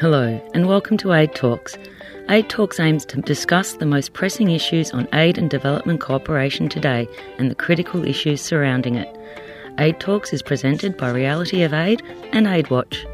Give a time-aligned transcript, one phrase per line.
[0.00, 1.76] Hello, and welcome to Aid Talks.
[2.30, 7.08] Aid Talks aims to discuss the most pressing issues on aid and development cooperation today
[7.36, 9.12] and the critical issues surrounding it.
[9.80, 12.00] Aid Talks is presented by Reality of Aid
[12.30, 13.06] and AidWatch.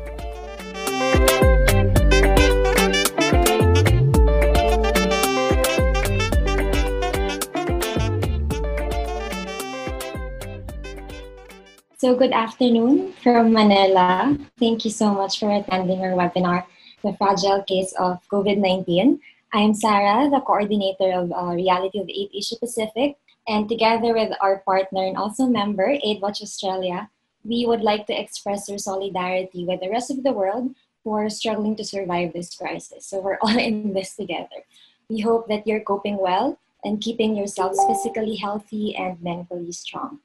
[11.97, 14.37] So, good afternoon from Manila.
[14.59, 16.67] Thank you so much for attending our webinar
[17.05, 19.21] the fragile case of COVID 19.
[19.53, 24.33] I am Sarah, the coordinator of uh, Reality of Aid Asia Pacific, and together with
[24.41, 27.11] our partner and also member, AidWatch Australia,
[27.45, 31.29] we would like to express our solidarity with the rest of the world who are
[31.29, 33.07] struggling to survive this crisis.
[33.07, 34.65] So we're all in this together.
[35.09, 40.21] We hope that you're coping well and keeping yourselves physically healthy and mentally strong.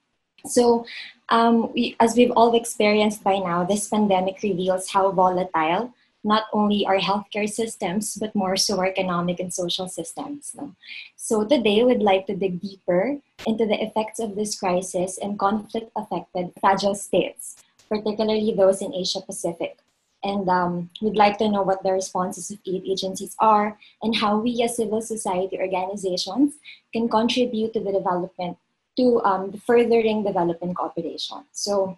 [0.45, 0.85] So,
[1.27, 5.93] um, we, as we've all experienced by now, this pandemic reveals how volatile
[6.23, 10.51] not only our healthcare systems, but more so our economic and social systems.
[10.55, 10.75] No?
[11.15, 13.17] So today, we'd like to dig deeper
[13.47, 17.55] into the effects of this crisis and conflict affected fragile states,
[17.87, 19.77] particularly those in Asia Pacific.
[20.21, 24.37] And um, we'd like to know what the responses of aid agencies are and how
[24.37, 26.55] we as civil society organizations
[26.91, 28.57] can contribute to the development,
[28.97, 31.45] to um, furthering development cooperation.
[31.53, 31.97] So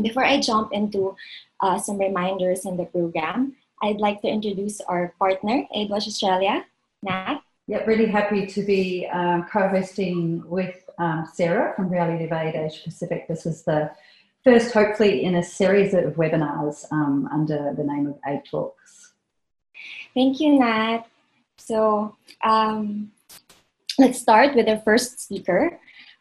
[0.00, 1.16] before I jump into
[1.60, 6.64] uh, some reminders in the program, I'd like to introduce our partner, AidWatch Australia,
[7.02, 7.40] Nat.
[7.68, 12.82] Yep, really happy to be um, co-hosting with um, Sarah from Reality of Aid Asia
[12.84, 13.26] Pacific.
[13.28, 13.90] This is the
[14.44, 19.12] first, hopefully, in a series of webinars um, under the name of Aid Talks.
[20.14, 21.02] Thank you, Nat.
[21.58, 23.10] So um,
[23.98, 25.78] let's start with our first speaker.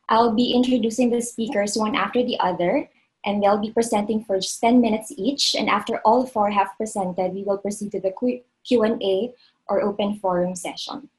[0.09, 2.89] I'll be introducing the speakers one after the other,
[3.25, 5.55] and they'll be presenting for just 10 minutes each.
[5.57, 8.13] And after all four have presented, we will proceed to the
[8.63, 9.33] Q&A
[9.67, 11.09] or open forum session.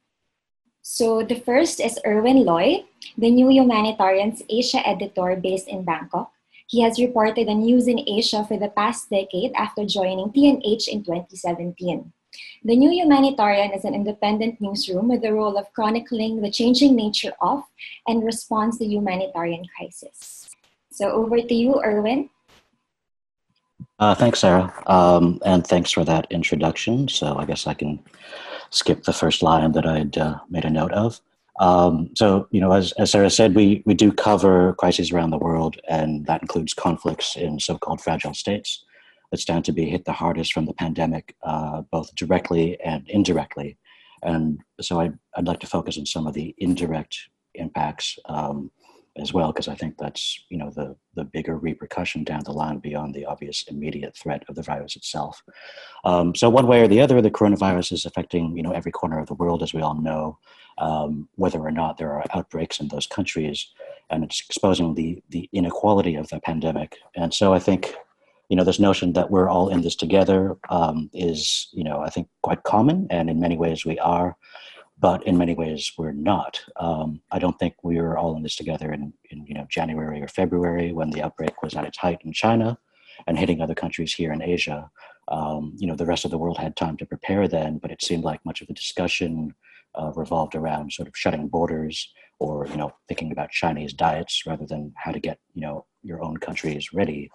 [0.83, 2.85] So the first is Irwin Loy,
[3.19, 6.31] the New Humanitarians Asia editor based in Bangkok.
[6.69, 11.03] He has reported on news in Asia for the past decade after joining TNH in
[11.03, 12.13] 2017.
[12.65, 17.33] The New Humanitarian is an independent newsroom with the role of chronicling the changing nature
[17.41, 17.65] of
[18.07, 20.36] and response to humanitarian crisis.
[20.97, 22.31] So over to you, Irwin.
[23.99, 24.73] Uh, thanks, Sarah.
[24.87, 27.07] Um, and thanks for that introduction.
[27.09, 28.03] So I guess I can
[28.71, 31.21] skip the first line that I'd uh, made a note of.
[31.61, 35.39] Um, so, you know, as, as Sarah said, we, we do cover crises around the
[35.39, 38.83] world, and that includes conflicts in so called fragile states
[39.31, 43.77] that stand to be hit the hardest from the pandemic, uh, both directly and indirectly.
[44.23, 47.19] And so I'd, I'd like to focus on some of the indirect
[47.55, 48.71] impacts um,
[49.19, 52.79] as well, because I think that's you know the the bigger repercussion down the line
[52.79, 55.43] beyond the obvious immediate threat of the virus itself.
[56.05, 59.19] Um, so one way or the other, the coronavirus is affecting you know every corner
[59.19, 60.39] of the world, as we all know,
[60.79, 63.69] um, whether or not there are outbreaks in those countries,
[64.11, 66.97] and it's exposing the the inequality of the pandemic.
[67.15, 67.95] And so I think
[68.49, 72.11] you know this notion that we're all in this together um, is you know I
[72.11, 74.37] think quite common, and in many ways we are
[74.99, 76.61] but in many ways we're not.
[76.77, 80.23] Um, I don't think we were all in this together in, in you know January
[80.23, 82.79] or February when the outbreak was at its height in China
[83.27, 84.91] and hitting other countries here in Asia.
[85.29, 88.03] Um, you know, the rest of the world had time to prepare then, but it
[88.03, 89.55] seemed like much of the discussion
[89.97, 94.67] uh, revolved around sort of shutting borders or you know thinking about Chinese diets rather
[94.67, 97.29] than how to get you know your own countries ready.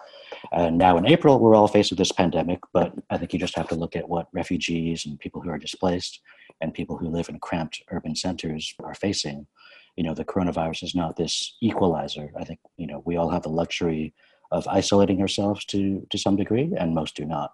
[0.54, 3.58] And now in April, we're all faced with this pandemic, but I think you just
[3.58, 6.22] have to look at what refugees and people who are displaced
[6.62, 9.48] and people who live in cramped urban centers are facing.
[9.98, 12.32] You know, the coronavirus is not this equalizer.
[12.40, 14.14] I think, you know, we all have the luxury
[14.52, 17.52] of isolating ourselves to, to some degree, and most do not.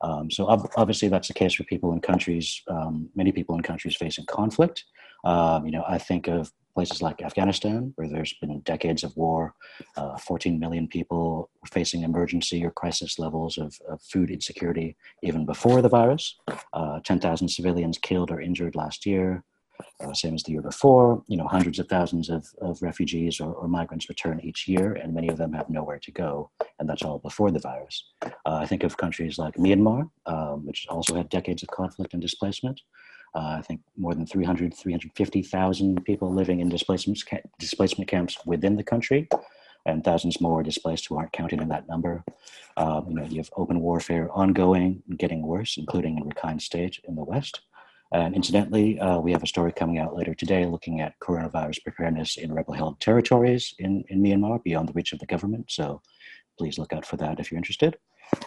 [0.00, 3.62] Um, so ob- obviously that's the case for people in countries, um, many people in
[3.62, 4.84] countries facing conflict.
[5.24, 9.52] Um, you know, I think of places like Afghanistan, where there's been decades of war,
[9.96, 15.82] uh, 14 million people facing emergency or crisis levels of, of food insecurity even before
[15.82, 16.36] the virus,
[16.72, 19.42] uh, 10,000 civilians killed or injured last year,
[20.00, 21.22] uh, same as the year before.
[21.26, 25.14] You know, hundreds of thousands of, of refugees or, or, migrants return each year, and
[25.14, 28.04] many of them have nowhere to go, and that's all before the virus.
[28.22, 32.22] Uh, I think of countries like Myanmar, um, which also had decades of conflict and
[32.22, 32.80] displacement.
[33.34, 37.22] Uh, I think more than 300, 350,000 people living in displacement,
[37.58, 39.28] displacement camps within the country,
[39.86, 42.24] and thousands more displaced who aren't counted in that number.
[42.76, 47.16] Um, you know, you have open warfare ongoing, getting worse, including in Rakhine State in
[47.16, 47.60] the West.
[48.10, 52.38] And incidentally, uh, we have a story coming out later today looking at coronavirus preparedness
[52.38, 55.66] in rebel held territories in, in Myanmar beyond the reach of the government.
[55.70, 56.00] So
[56.58, 57.98] please look out for that if you're interested.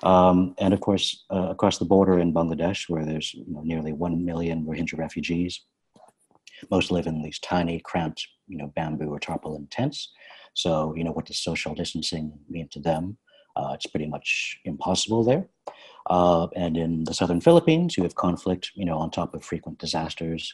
[0.04, 3.94] Um, and of course, uh, across the border in Bangladesh, where there's you know, nearly
[3.94, 5.62] 1 million Rohingya refugees,
[6.70, 10.12] most live in these tiny, cramped, you know, bamboo or tarpaulin tents.
[10.54, 13.18] So, you know, what does social distancing mean to them?
[13.56, 15.48] Uh, it's pretty much impossible there.
[16.10, 19.80] Uh, and in the southern Philippines, you have conflict, you know, on top of frequent
[19.80, 20.54] disasters,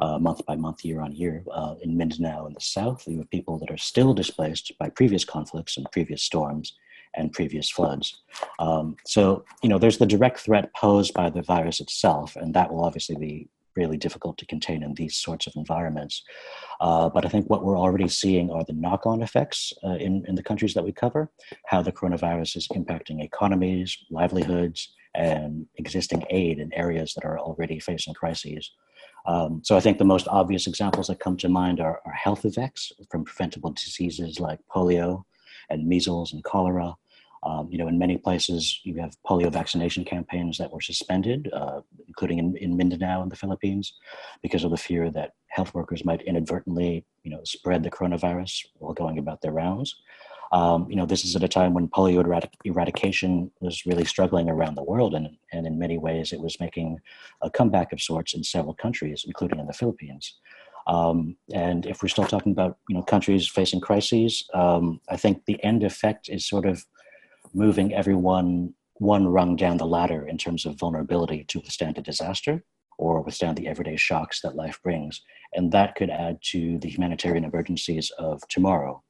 [0.00, 1.44] uh, month by month, year on year.
[1.52, 5.24] Uh, in Mindanao in the south, you have people that are still displaced by previous
[5.24, 6.74] conflicts and previous storms
[7.18, 8.22] and previous floods.
[8.58, 12.70] Um, so, you know, there's the direct threat posed by the virus itself, and that
[12.70, 16.22] will obviously be really difficult to contain in these sorts of environments.
[16.80, 20.24] Uh, but I think what we're already seeing are the knock on effects uh, in,
[20.28, 21.30] in the countries that we cover,
[21.66, 24.80] how the coronavirus is impacting economies, livelihoods,
[25.14, 28.72] and existing aid in areas that are already facing crises.
[29.26, 32.44] Um, so I think the most obvious examples that come to mind are, are health
[32.44, 35.24] effects from preventable diseases like polio
[35.70, 36.94] and measles and cholera.
[37.42, 41.80] Um, you know, in many places, you have polio vaccination campaigns that were suspended, uh,
[42.06, 43.94] including in, in Mindanao in the Philippines,
[44.42, 48.92] because of the fear that health workers might inadvertently, you know, spread the coronavirus while
[48.92, 49.94] going about their rounds.
[50.50, 54.48] Um, you know, this is at a time when polio eradic- eradication was really struggling
[54.48, 56.98] around the world, and, and in many ways, it was making
[57.42, 60.38] a comeback of sorts in several countries, including in the Philippines.
[60.86, 65.44] Um, and if we're still talking about you know countries facing crises, um, I think
[65.44, 66.84] the end effect is sort of
[67.54, 72.64] moving everyone one rung down the ladder in terms of vulnerability to withstand a disaster
[72.98, 75.22] or withstand the everyday shocks that life brings.
[75.54, 79.02] And that could add to the humanitarian emergencies of tomorrow.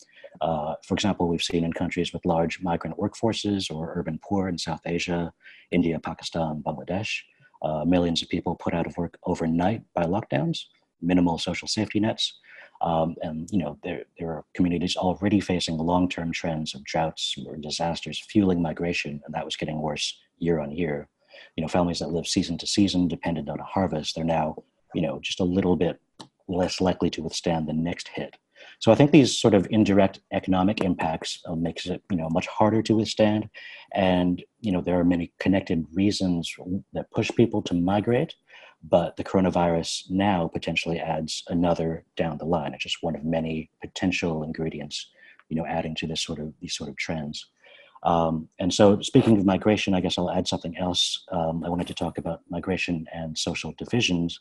[0.42, 4.58] Uh, for example, we've seen in countries with large migrant workforces or urban poor in
[4.58, 5.32] South Asia,
[5.70, 7.20] India, Pakistan, Bangladesh,
[7.62, 10.60] uh, millions of people put out of work overnight by lockdowns,
[11.00, 12.38] minimal social safety nets,
[12.80, 17.56] um, and you know there, there are communities already facing long-term trends of droughts or
[17.56, 21.08] disasters fueling migration, and that was getting worse year on year.
[21.56, 24.56] You know, families that live season to season, dependent on a harvest, they're now
[24.94, 26.00] you know just a little bit
[26.48, 28.36] less likely to withstand the next hit.
[28.80, 32.46] So I think these sort of indirect economic impacts uh, makes it you know much
[32.46, 33.48] harder to withstand,
[33.92, 36.54] and you know there are many connected reasons
[36.92, 38.34] that push people to migrate
[38.82, 42.74] but the coronavirus now potentially adds another down the line.
[42.74, 45.10] It's just one of many potential ingredients,
[45.48, 47.46] you know, adding to this sort of these sort of trends.
[48.04, 51.24] Um, and so, speaking of migration, I guess I'll add something else.
[51.32, 54.38] Um, I wanted to talk about migration and social divisions.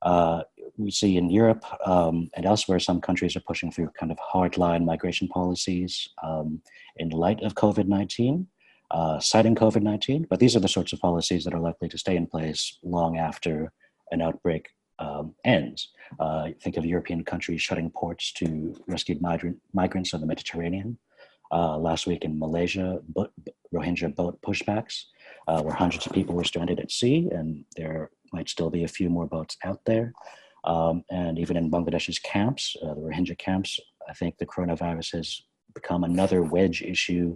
[0.00, 0.42] Uh,
[0.78, 4.84] we see in Europe um, and elsewhere, some countries are pushing through kind of hardline
[4.84, 6.62] migration policies um,
[6.96, 8.46] in light of COVID 19
[8.90, 11.98] uh, citing COVID 19, but these are the sorts of policies that are likely to
[11.98, 13.72] stay in place long after
[14.10, 14.68] an outbreak
[14.98, 15.90] um, ends.
[16.18, 20.98] Uh, think of European countries shutting ports to rescued migrant, migrants on the Mediterranean.
[21.50, 23.30] Uh, last week in Malaysia, bo-
[23.74, 25.04] Rohingya boat pushbacks,
[25.46, 28.88] uh, where hundreds of people were stranded at sea, and there might still be a
[28.88, 30.12] few more boats out there.
[30.64, 35.40] Um, and even in Bangladesh's camps, uh, the Rohingya camps, I think the coronavirus has
[35.74, 37.34] become another wedge issue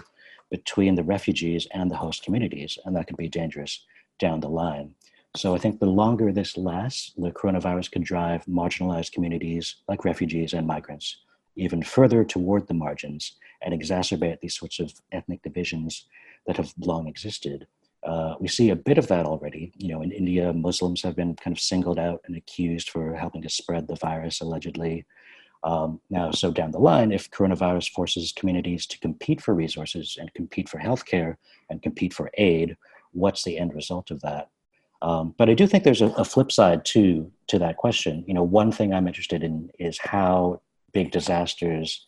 [0.52, 3.84] between the refugees and the host communities, and that could be dangerous
[4.20, 4.94] down the line.
[5.34, 10.52] So I think the longer this lasts, the coronavirus could drive marginalized communities like refugees
[10.52, 11.16] and migrants
[11.56, 13.32] even further toward the margins
[13.62, 16.06] and exacerbate these sorts of ethnic divisions
[16.46, 17.66] that have long existed.
[18.04, 19.73] Uh, we see a bit of that already.
[19.76, 23.42] You know, in India, Muslims have been kind of singled out and accused for helping
[23.42, 25.04] to spread the virus allegedly.
[25.64, 30.33] Um, now, so down the line, if coronavirus forces communities to compete for resources and
[30.35, 31.37] compete for healthcare
[31.71, 32.76] and compete for aid,
[33.12, 34.49] what's the end result of that?
[35.02, 38.25] Um, but I do think there's a, a, flip side to to that question.
[38.28, 40.61] You know, one thing I'm interested in is how
[40.92, 42.07] big disasters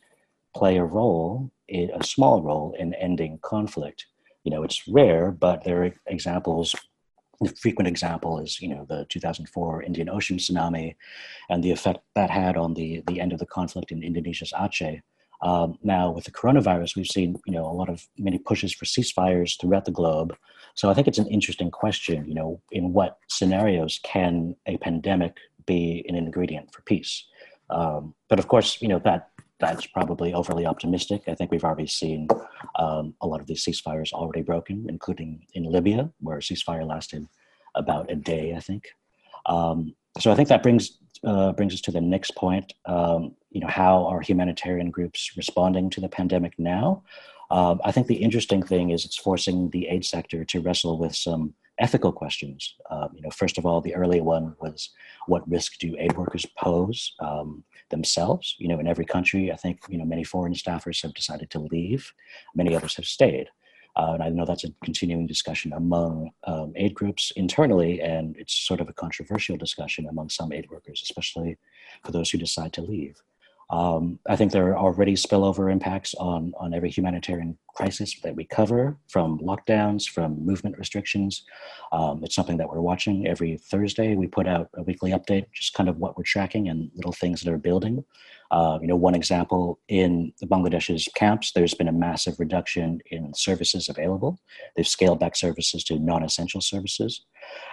[0.55, 4.07] play a role, a small role in ending conflict.
[4.45, 6.75] You know, it's rare, but there are examples
[7.41, 10.97] the frequent example is you know the 2004 Indian Ocean tsunami
[11.49, 15.01] and the effect that had on the the end of the conflict in Indonesia's Aceh.
[15.43, 18.85] Um, now with the coronavirus, we've seen you know a lot of many pushes for
[18.85, 20.37] ceasefires throughout the globe.
[20.75, 22.27] So I think it's an interesting question.
[22.27, 25.37] You know, in what scenarios can a pandemic
[25.67, 27.25] be an ingredient for peace?
[27.71, 29.31] Um, but of course, you know that
[29.61, 31.23] that's probably overly optimistic.
[31.29, 32.29] I think we've already seen
[32.77, 37.27] um, a lot of these ceasefires already broken, including in Libya, where a ceasefire lasted
[37.75, 38.89] about a day, I think.
[39.47, 42.73] Um, so I think that brings uh, brings us to the next point.
[42.87, 47.03] Um, you know, how are humanitarian groups responding to the pandemic now?
[47.51, 51.15] Um, I think the interesting thing is it's forcing the aid sector to wrestle with
[51.15, 52.75] some ethical questions.
[52.91, 54.91] Um, you know, first of all, the early one was
[55.27, 58.55] what risk do aid workers pose um, themselves?
[58.59, 61.61] You know, in every country, I think you know many foreign staffers have decided to
[61.61, 62.13] leave.
[62.55, 63.49] Many others have stayed.
[63.97, 68.53] Uh, and I know that's a continuing discussion among um, aid groups internally, and it's
[68.53, 71.57] sort of a controversial discussion among some aid workers, especially
[72.05, 73.23] for those who decide to leave.
[73.71, 78.45] Um, I think there are already spillover impacts on, on every humanitarian crisis that we
[78.45, 81.45] cover, from lockdowns, from movement restrictions.
[81.93, 84.15] Um, it's something that we're watching every Thursday.
[84.15, 87.43] We put out a weekly update, just kind of what we're tracking and little things
[87.43, 88.05] that are building.
[88.51, 93.33] Uh, you know, one example in the Bangladesh's camps, there's been a massive reduction in
[93.35, 94.39] services available.
[94.77, 97.25] They've scaled back services to non-essential services,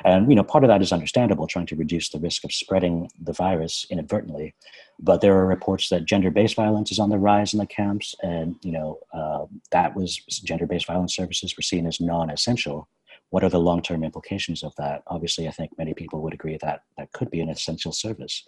[0.05, 3.09] and you know, part of that is understandable, trying to reduce the risk of spreading
[3.21, 4.55] the virus inadvertently.
[5.01, 8.55] But there are reports that gender-based violence is on the rise in the camps, and
[8.61, 12.87] you know, uh, that was gender-based violence services were seen as non-essential
[13.31, 15.03] what are the long-term implications of that?
[15.07, 18.47] Obviously, I think many people would agree that that could be an essential service.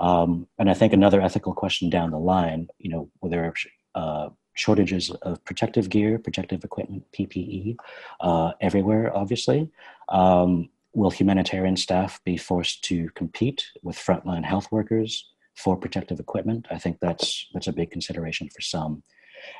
[0.00, 3.54] Um, and I think another ethical question down the line, you know, whether
[3.94, 7.76] uh, shortages of protective gear, protective equipment, PPE,
[8.20, 9.70] uh, everywhere, obviously.
[10.08, 16.66] Um, will humanitarian staff be forced to compete with frontline health workers for protective equipment?
[16.70, 19.02] I think that's that's a big consideration for some.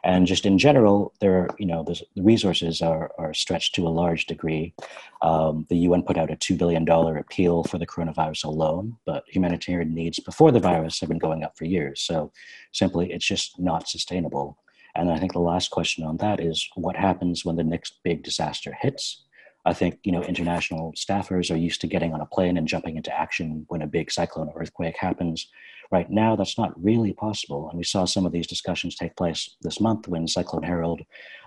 [0.04, 3.90] And just in general, there are, you know, the resources are, are stretched to a
[3.90, 4.74] large degree.
[5.22, 9.94] Um, the UN put out a $2 billion appeal for the coronavirus alone, but humanitarian
[9.94, 12.00] needs before the virus have been going up for years.
[12.00, 12.32] So
[12.72, 14.58] simply, it's just not sustainable.
[14.94, 18.22] And I think the last question on that is what happens when the next big
[18.22, 19.22] disaster hits?
[19.66, 22.96] I think you know international staffers are used to getting on a plane and jumping
[22.96, 25.48] into action when a big cyclone or earthquake happens.
[25.92, 27.68] Right now, that's not really possible.
[27.68, 31.02] And we saw some of these discussions take place this month when Cyclone Harold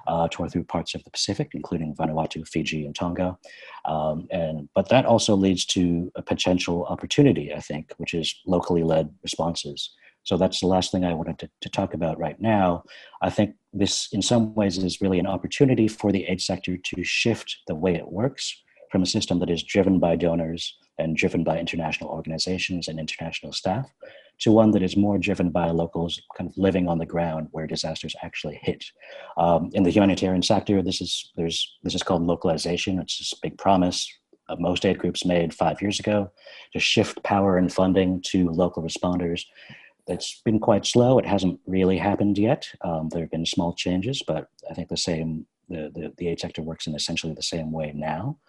[0.08, 3.38] uh, tore through parts of the Pacific, including Vanuatu, Fiji, and Tonga.
[3.86, 8.84] Um, and but that also leads to a potential opportunity, I think, which is locally
[8.84, 9.92] led responses.
[10.24, 12.84] So that's the last thing I wanted to, to talk about right now.
[13.22, 17.04] I think this, in some ways, is really an opportunity for the aid sector to
[17.04, 18.56] shift the way it works
[18.92, 23.54] from a system that is driven by donors and driven by international organizations and international
[23.54, 23.90] staff
[24.40, 27.68] to one that is more driven by locals kind of living on the ground where
[27.68, 28.84] disasters actually hit.
[29.38, 33.00] Um, in the humanitarian sector, this is there's this is called localization.
[33.00, 34.08] It's this big promise
[34.58, 36.32] most aid groups made five years ago
[36.74, 39.44] to shift power and funding to local responders.
[40.08, 41.20] It's been quite slow.
[41.20, 42.68] It hasn't really happened yet.
[42.82, 46.40] Um, there have been small changes, but I think the same the, the, the aid
[46.40, 48.40] sector works in essentially the same way now.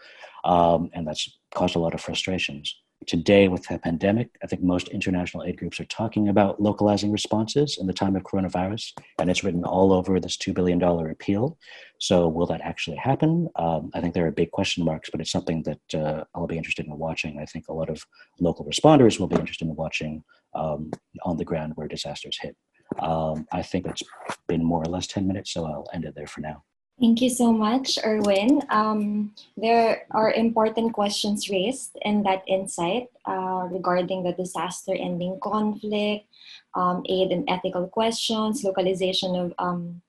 [0.44, 2.74] Um, and that's caused a lot of frustrations
[3.06, 7.78] today with the pandemic, I think most international aid groups are talking about localizing responses
[7.80, 11.58] in the time of coronavirus, and it's written all over this $2 billion appeal.
[11.98, 13.48] So, will that actually happen?
[13.56, 16.58] Um, I think there are big question marks, but it's something that uh, I'll be
[16.58, 17.38] interested in watching.
[17.38, 18.04] I think a lot of
[18.38, 20.22] local responders will be interested in watching
[20.54, 20.90] um,
[21.22, 22.56] on the ground where disasters hit.
[22.98, 24.02] Um, I think it's
[24.48, 26.64] been more or less 10 minutes, so I'll end it there for now.
[27.00, 28.60] Thank you so much, Irwin.
[28.68, 36.26] Um, there are important questions raised in that insight uh, regarding the disaster ending conflict,
[36.74, 40.02] um, aid and ethical questions, localization of, um,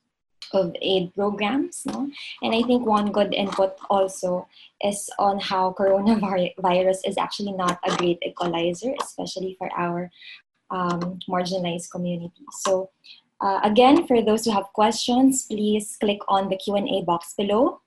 [0.52, 1.84] of aid programs.
[1.86, 2.12] No?
[2.42, 4.50] And I think one good input also
[4.84, 10.12] is on how coronavirus is actually not a great equalizer, especially for our
[10.72, 12.52] um, marginalized communities.
[12.68, 12.90] So
[13.42, 17.82] uh, again, for those who have questions, please click on the Q&A box below.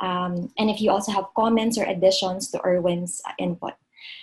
[0.00, 3.74] Um, and if you also have comments or additions to Irwin's uh, input.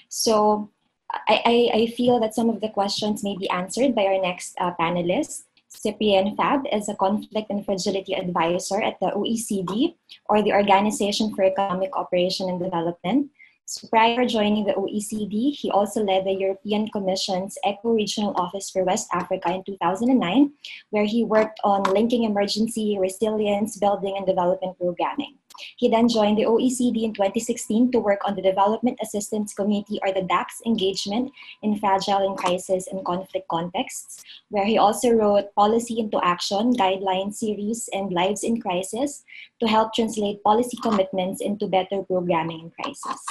[0.09, 0.69] So
[1.11, 4.55] I, I, I, feel that some of the questions may be answered by our next
[4.59, 5.43] uh, panelist.
[5.73, 9.95] Cyprien Fabre is a conflict and fragility advisor at the OECD,
[10.25, 13.29] or the Organization for Economic Cooperation and Development.
[13.65, 18.83] So prior joining the OECD, he also led the European Commission's ECHO Regional Office for
[18.83, 20.51] West Africa in 2009,
[20.89, 25.37] where he worked on linking emergency resilience, building, and development programming.
[25.77, 30.13] He then joined the OECD in 2016 to work on the Development Assistance Committee or
[30.13, 35.99] the DAC's engagement in fragile and crisis and conflict contexts, where he also wrote Policy
[35.99, 39.23] into Action, Guideline Series, and Lives in Crisis
[39.59, 43.25] to help translate policy commitments into better programming in crisis.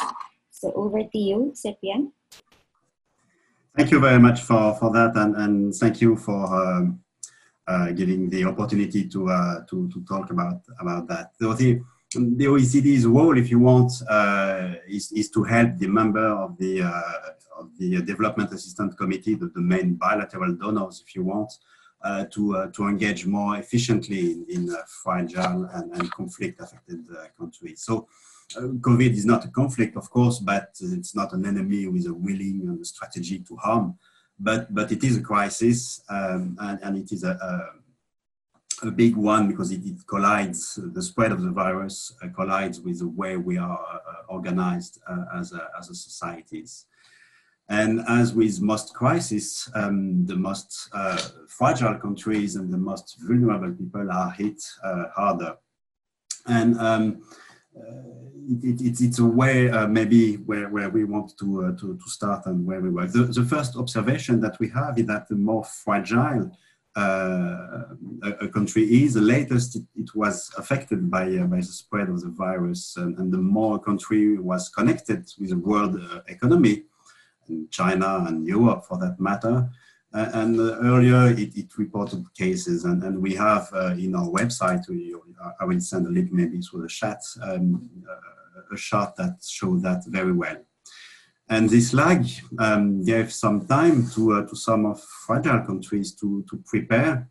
[0.51, 2.13] So over to you, Cyprien.
[3.77, 7.01] Thank you very much for, for that, and, and thank you for um,
[7.67, 11.31] uh, giving the opportunity to, uh, to, to talk about, about that.
[11.41, 11.81] So the,
[12.12, 16.83] the OECD's role, if you want, uh, is, is to help the member of the,
[16.83, 21.52] uh, of the Development Assistance Committee, the, the main bilateral donors, if you want,
[22.02, 27.05] uh, to, uh, to engage more efficiently in, in uh, fragile and, and conflict affected
[27.12, 27.83] uh, countries.
[27.83, 28.09] So
[28.57, 32.62] COVID is not a conflict, of course, but it's not an enemy with a willing
[32.67, 33.97] and a strategy to harm.
[34.40, 37.80] But, but it is a crisis um, and, and it is a, a
[38.83, 42.99] a big one because it, it, collides, the spread of the virus uh, collides with
[43.01, 46.87] the way we are uh, organized uh, as, a, as a societies.
[47.69, 53.73] And as with most crises, um, the most uh, fragile countries and the most vulnerable
[53.73, 55.57] people are hit uh, harder.
[56.47, 57.23] And um,
[58.63, 62.11] it, it, it's a way uh, maybe where, where we want to, uh, to, to
[62.11, 63.13] start and where we work.
[63.13, 66.57] The, the first observation that we have is that the more fragile uh,
[66.97, 67.87] a,
[68.40, 72.30] a, country is, the latest it, was affected by, uh, by the spread of the
[72.30, 76.82] virus, and, and, the more a country was connected with the world uh, economy,
[77.49, 79.68] and China and Europe for that matter.
[80.12, 85.14] Uh, and earlier it, it, reported cases, and, and we have in our website, we,
[85.61, 87.88] I will send a link maybe through the chat, um,
[88.73, 90.56] a chart that showed that very well.
[91.50, 92.25] And this lag
[92.61, 97.28] um, gave some time to, uh, to some of fragile countries to, to prepare.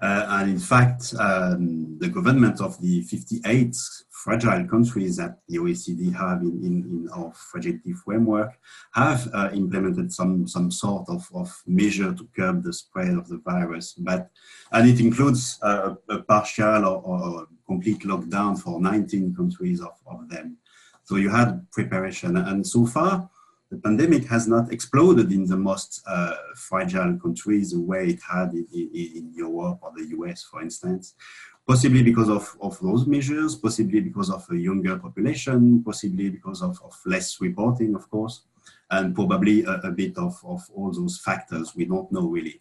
[0.00, 3.76] Uh, and in fact, um, the government of the 58
[4.10, 8.58] fragile countries that the OECD have in, in, in our fragility framework
[8.94, 13.38] have uh, implemented some, some sort of, of measure to curb the spread of the
[13.44, 13.92] virus.
[13.92, 14.30] But,
[14.72, 20.28] and it includes uh, a partial or, or, complete lockdown for 19 countries of, of
[20.28, 20.58] them.
[21.04, 22.36] So you had preparation.
[22.36, 23.28] And so far,
[23.70, 28.52] the pandemic has not exploded in the most uh, fragile countries the way it had
[28.52, 31.14] in, in, Europe or the US, for instance.
[31.66, 36.78] Possibly because of, of those measures, possibly because of a younger population, possibly because of,
[36.84, 38.42] of less reporting, of course,
[38.90, 42.60] and probably a, a bit of, of all those factors we don't know really.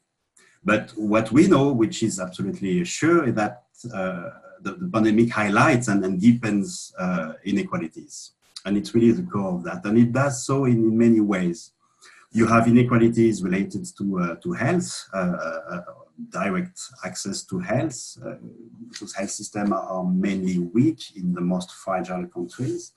[0.64, 4.30] But what we know, which is absolutely sure, is that uh,
[4.62, 8.32] the, the, pandemic highlights and, and deepens uh, inequalities.
[8.66, 9.84] And it's really the core of that.
[9.86, 11.72] And it does so in, in many ways.
[12.32, 15.82] You have inequalities related to, uh, to health, uh, uh,
[16.30, 18.36] direct access to health, uh,
[18.90, 22.94] because health systems are mainly weak in the most fragile countries.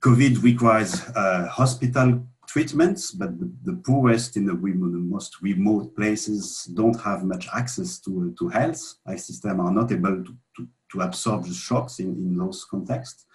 [0.00, 1.00] COVID requires
[1.48, 7.48] hospital treatments, but the, the poorest in the, the, most remote places don't have much
[7.52, 8.94] access to, to health.
[9.08, 13.26] Our systems are not able to, to, to absorb the shocks in, in those contexts.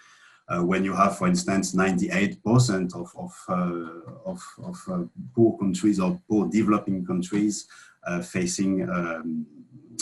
[0.48, 5.02] Uh, when you have, for instance, 98% of, of, uh, of, of uh,
[5.34, 7.68] poor countries or poor developing countries
[8.06, 9.46] uh, facing um,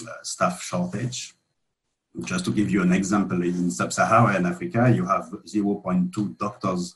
[0.09, 1.35] uh, staff shortage.
[2.25, 6.95] Just to give you an example, in sub-Saharan Africa, you have 0.2 doctors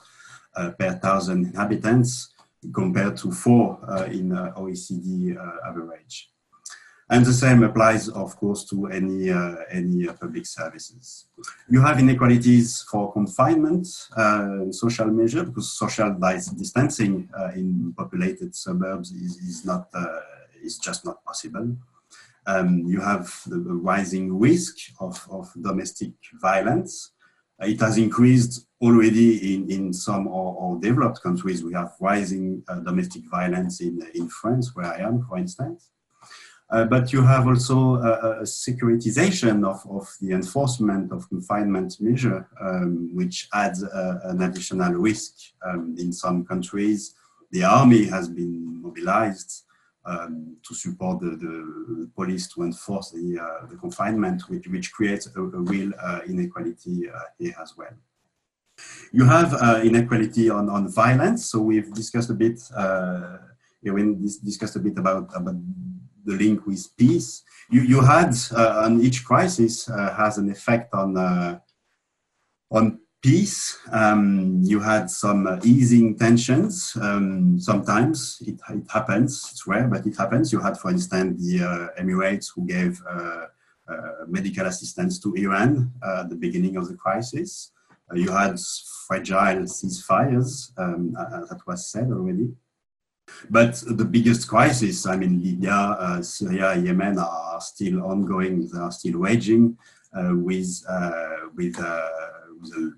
[0.54, 2.32] per thousand inhabitants
[2.72, 5.36] compared to four uh, in uh, OECD
[5.66, 6.28] average.
[7.10, 11.26] And the same applies, of course, to any, uh, any uh, public services.
[11.68, 13.86] You have inequalities for confinement,
[14.16, 16.16] uh, social measure, because social
[16.56, 19.88] distancing in populated suburbs is, is, not,
[20.62, 21.76] is just not possible.
[22.46, 27.10] Um, you have the rising risk of, of domestic violence.
[27.62, 31.62] It has increased already in, in some or, developed countries.
[31.62, 35.90] We have rising uh, domestic violence in, in France, where I am, for instance.
[36.70, 42.48] Uh, but you have also a, a securitization of, of, the enforcement of confinement measure,
[42.60, 45.34] um, which adds uh, an additional risk
[45.66, 47.14] um, in some countries.
[47.50, 49.64] The army has been mobilized
[50.04, 55.28] um, to support the, the, police to enforce the, uh, the confinement, which, which creates
[55.34, 57.92] a, a real uh, inequality uh, here as well.
[59.12, 61.46] You have uh, inequality on, on violence.
[61.46, 63.38] So we've discussed a bit, uh,
[63.84, 65.56] Erin discussed a bit about, about
[66.24, 67.42] the link with peace.
[67.70, 71.16] You, you had uh, on each crisis uh, has an effect on,
[72.70, 73.78] on peace.
[73.92, 76.96] Um, you had some uh, easing tensions.
[77.00, 80.52] Um, sometimes it, it, happens, it's rare, but it happens.
[80.52, 83.46] You had, for instance, the uh, Emirates who gave uh,
[83.88, 87.70] uh medical assistance to Iran uh, at the beginning of the crisis.
[88.10, 88.58] Uh, you had
[89.06, 92.48] fragile ceasefires, um, that was said already.
[93.48, 99.18] But the biggest crisis, I mean, Libya, Syria, Yemen are still ongoing, they are still
[99.18, 99.78] raging
[100.12, 100.84] with,
[101.54, 101.76] with,
[102.62, 102.94] with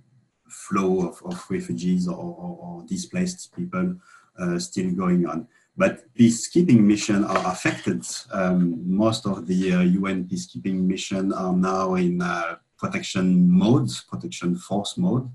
[0.69, 3.97] flow of, of refugees or, or, or displaced people
[4.39, 5.47] uh, still going on.
[5.77, 8.05] But peacekeeping missions are affected.
[8.33, 14.57] Um, most of the uh, UN peacekeeping missions are now in uh, protection mode, protection
[14.57, 15.29] force mode.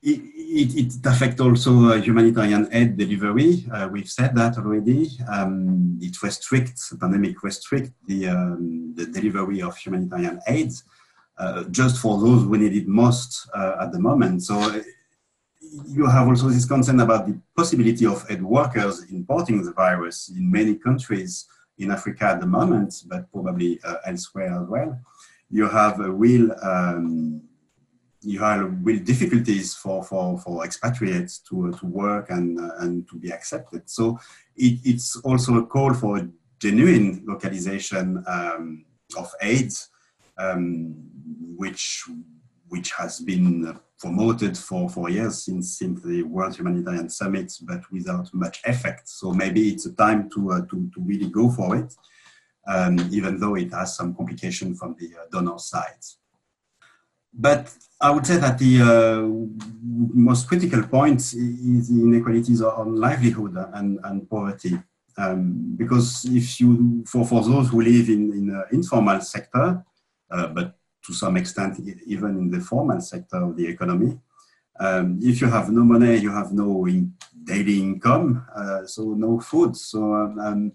[0.00, 3.66] It, it, it affects also uh, humanitarian aid delivery.
[3.70, 5.10] Uh, we've said that already.
[5.28, 10.97] Um, it restricts, the pandemic restricts the, um, the delivery of humanitarian aid uh,
[11.70, 14.42] just for those who need it most uh, at the moment.
[14.42, 14.82] So uh,
[15.86, 20.50] you have also this concern about the possibility of aid workers importing the virus in
[20.50, 21.46] many countries.
[21.78, 25.00] in Africa at the moment, but probably uh, elsewhere as well.
[25.50, 27.42] You have a real um,
[28.20, 33.16] you have real difficulties for, for, for expatriates to, to work and, uh, and to
[33.16, 33.88] be accepted.
[33.88, 34.18] So
[34.56, 38.84] it, it's also a call for genuine localization um,
[39.16, 39.97] of aid, um,
[41.56, 42.04] which,
[42.68, 48.32] which has been promoted for, for years since, since the World Humanitarian Summit, but without
[48.32, 49.08] much effect.
[49.08, 51.92] So maybe it's a time to, uh, to, to really go for it,
[52.66, 56.04] um, even though it has some complication from the uh, donor side.
[57.32, 59.28] But I would say that the uh,
[59.82, 64.78] most critical point is the inequalities on livelihood and, and poverty.
[65.16, 69.84] Um, because if you, for, for those who live in, in informal sector,
[70.28, 74.18] but to some extent even in the formal sector of the economy,
[74.80, 77.12] um, if you have no money, you have no in
[77.44, 79.76] daily income, uh, so no food.
[79.76, 80.72] So um, um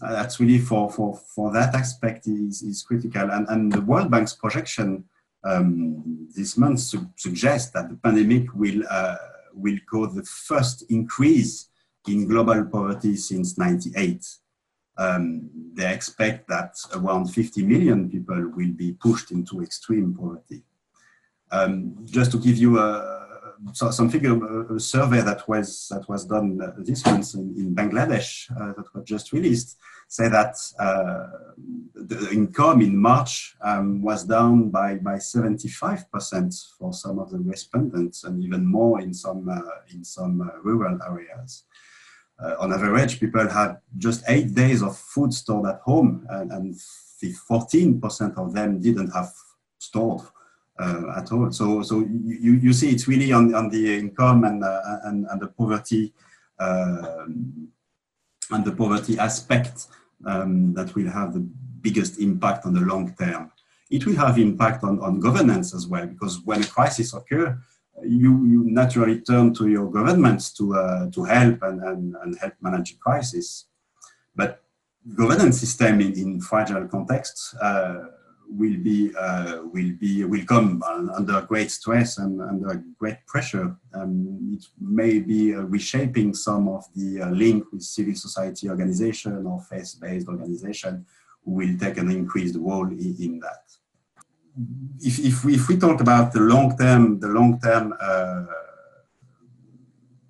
[0.00, 3.30] that's really for, for, for that aspect is, is critical.
[3.30, 5.04] And, and the World Bank's projection
[5.44, 9.16] um, this month su suggests that the pandemic will, uh,
[9.52, 11.68] will cause the first increase
[12.08, 14.26] in global poverty since 98.
[14.96, 20.62] Um, they expect that around 50 million people will be pushed into extreme poverty.
[21.50, 23.20] Um, just to give you a,
[23.72, 24.34] so some figure,
[24.74, 29.04] a survey that was that was done this month in, in Bangladesh uh, that was
[29.04, 29.76] just released
[30.08, 31.26] say that uh,
[31.94, 38.24] the income in March um, was down by, by 75% for some of the respondents
[38.24, 39.60] and even more in some, uh,
[39.92, 41.64] in some uh, rural areas.
[42.42, 46.74] Uh, on average, people had just eight days of food stored at home and, and
[47.50, 49.32] 14% of them didn't have
[49.78, 50.22] stored
[50.78, 51.50] uh, at all.
[51.52, 55.40] So, so you, you see it's really on, on the income and, uh, and, and
[55.40, 56.12] the poverty
[56.58, 57.68] um,
[58.50, 59.86] and the poverty aspect
[60.26, 61.46] um, that will have the
[61.80, 63.50] biggest impact on the long term.
[63.90, 67.56] It will have impact on, on governance as well, because when a crisis occurs,
[68.02, 72.54] you, you naturally turn to your governments to, uh, to help and, and, and help
[72.60, 73.66] manage a crisis.
[74.34, 74.62] But
[75.14, 78.06] governance system in, in fragile contexts uh,
[78.48, 80.82] will be uh, will be will come
[81.14, 83.76] under great stress and under great pressure.
[83.94, 89.46] Um, it may be uh, reshaping some of the uh, link with civil society organization
[89.46, 91.06] or faith-based organization
[91.44, 93.63] will take an increased role in, in that.
[95.00, 98.44] If, if, we, if we talk about the long term, the long term, uh,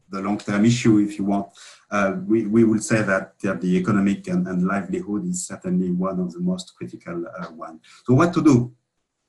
[0.08, 1.48] the long term issue, if you want,
[1.90, 6.18] uh, we, we will say that uh, the economic and, and, livelihood is certainly one
[6.18, 7.80] of the most critical uh, one.
[8.06, 8.74] So what to do?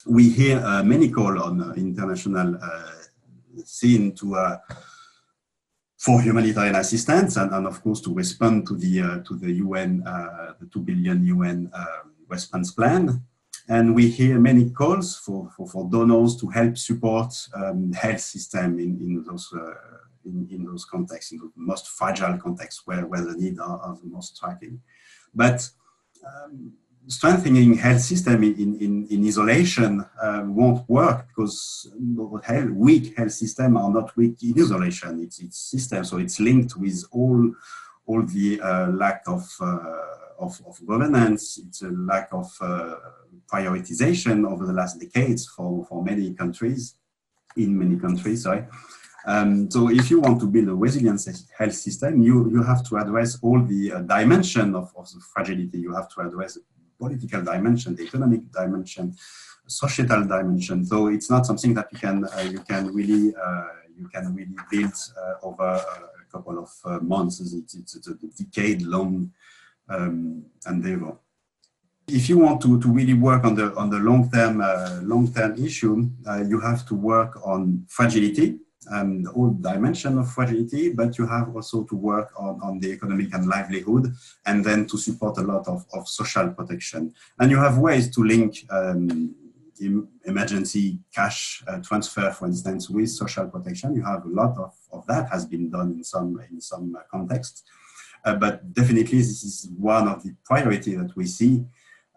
[0.07, 2.91] We hear uh, many call on uh, international uh,
[3.65, 4.57] scene to
[5.97, 10.03] for humanitarian assistance and, and, of course to respond to the to the UN
[10.59, 11.71] the two billion UN
[12.27, 13.23] response plan.
[13.67, 18.79] And we hear many calls for, for, for donors to help support um, health system
[18.79, 19.51] in, in those
[20.25, 23.95] in, in those contexts, in the most fragile contexts where, where the needs are, are
[23.95, 24.81] the most striking.
[25.33, 25.69] But
[26.25, 26.73] um,
[27.07, 31.93] strengthening health system in, in, in isolation uh, won't work because
[32.43, 35.21] health, weak health system are not weak in isolation.
[35.21, 37.53] It's, it's system, so it's linked with all,
[38.07, 40.01] all the uh, lack of, uh,
[40.39, 42.95] of, of, governance, it's a lack of uh,
[43.51, 46.95] prioritization over the last decades for, for many countries,
[47.57, 48.65] in many countries, sorry.
[49.27, 51.21] Um, so if you want to build a resilient
[51.57, 55.79] health system, you, you have to address all the uh, dimension of, of the fragility.
[55.79, 56.61] You have to address the
[56.99, 59.15] political dimension, the economic dimension,
[59.67, 60.85] societal dimension.
[60.85, 63.65] So it's not something that you can uh, you can really uh,
[63.97, 67.39] you can really build uh, over a couple of uh, months.
[67.39, 69.31] It's, it's, it's, a decade long
[69.89, 71.17] um, endeavor.
[72.07, 75.33] If you want to, to really work on the on the long term uh, long
[75.33, 76.09] term issue,
[76.47, 81.83] you have to work on fragility the whole dimension of fragility, but you have also
[81.83, 84.13] to work on, on the economic and livelihood,
[84.45, 87.13] and then to support a lot of, of social protection.
[87.39, 89.35] And you have ways to link um,
[90.25, 93.95] emergency cash uh, transfer, for instance, with social protection.
[93.95, 97.01] You have a lot of, of that has been done in some in some uh,
[97.11, 97.71] contexts, uh,
[98.33, 101.63] but definitely this is one of the priority that we see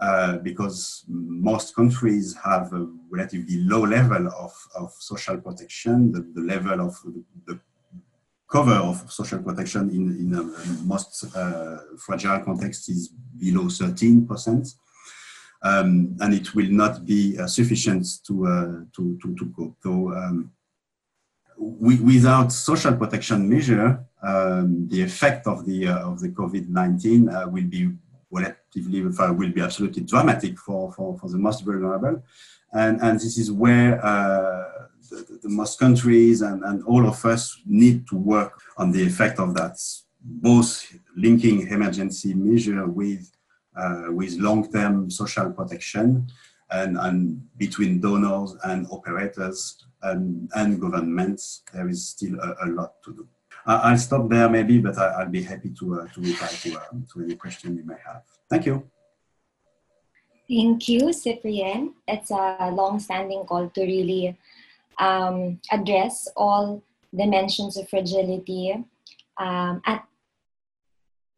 [0.00, 6.12] uh, because most countries have a relatively low level of, of social protection.
[6.12, 7.60] The, the level of the, the,
[8.50, 10.42] cover of social protection in, in a,
[10.86, 14.74] most uh, fragile context is below 13%.
[15.62, 19.76] Um, and it will not be uh, sufficient to, uh, to, to, to cope.
[19.82, 20.50] So, um,
[21.58, 27.64] we, without social protection measure, um, the effect of the, uh, of the COVID-19 will
[27.64, 27.92] be
[28.30, 32.22] relatively uh, will be absolutely dramatic for, for, for the most vulnerable.
[32.72, 37.58] And, and this is where uh, the, the, most countries and, and all of us
[37.64, 39.78] need to work on the effect of that,
[40.22, 43.30] both linking emergency measure with,
[43.74, 46.28] uh, with long-term social protection
[46.70, 53.02] and, and between donors and operators and, and governments, there is still a, a lot
[53.02, 53.28] to do.
[53.66, 57.06] I'll stop there maybe, but I, will be happy to, uh, to reply to, um,
[57.12, 58.22] to any question you may have.
[58.48, 58.88] Thank you.
[60.48, 61.92] Thank you, Cyprien.
[62.06, 64.38] It's a long-standing call to really
[64.98, 66.82] um, address all
[67.14, 68.84] dimensions of fragility
[69.36, 70.04] um, at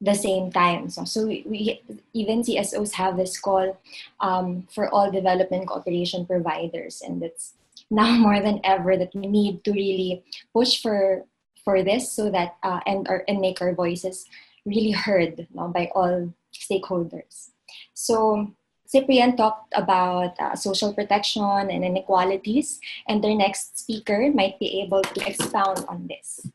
[0.00, 0.88] the same time.
[0.88, 3.78] So, so we, we, even CSOs have this call
[4.20, 7.54] um, for all development cooperation providers, and it's
[7.90, 11.24] now more than ever that we need to really push for
[11.64, 14.26] for this so that uh, and our, and make our voices
[14.64, 17.50] really heard no, by all stakeholders.
[17.94, 18.52] So
[18.90, 25.02] Cyprien talked about uh, social protection and inequalities, and their next speaker might be able
[25.02, 26.46] to expound on this.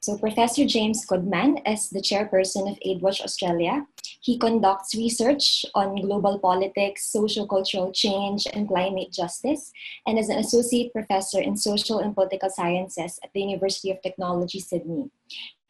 [0.00, 3.86] So Professor James Goodman is the chairperson of AidWatch Australia.
[4.22, 9.72] He conducts research on global politics, social-cultural change, and climate justice,
[10.06, 14.60] and is an associate professor in social and political sciences at the University of Technology,
[14.60, 15.10] Sydney.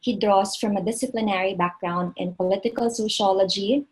[0.01, 3.87] He draws from a disciplinary background in political sociology,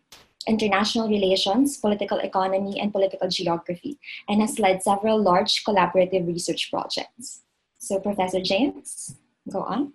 [0.48, 3.98] international relations, political economy, and political geography,
[4.30, 7.42] and has led several large collaborative research projects.
[7.80, 9.16] So, Professor James,
[9.52, 9.94] go on.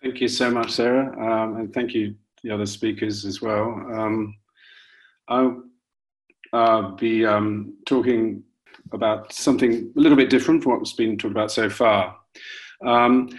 [0.00, 2.14] Thank you so much, Sarah, um, and thank you
[2.44, 3.64] the other speakers as well.
[3.92, 4.36] Um,
[5.28, 5.64] I'll
[6.52, 8.44] uh, be um, talking
[8.92, 12.16] about something a little bit different from what's been talked about so far.
[12.86, 13.30] Um,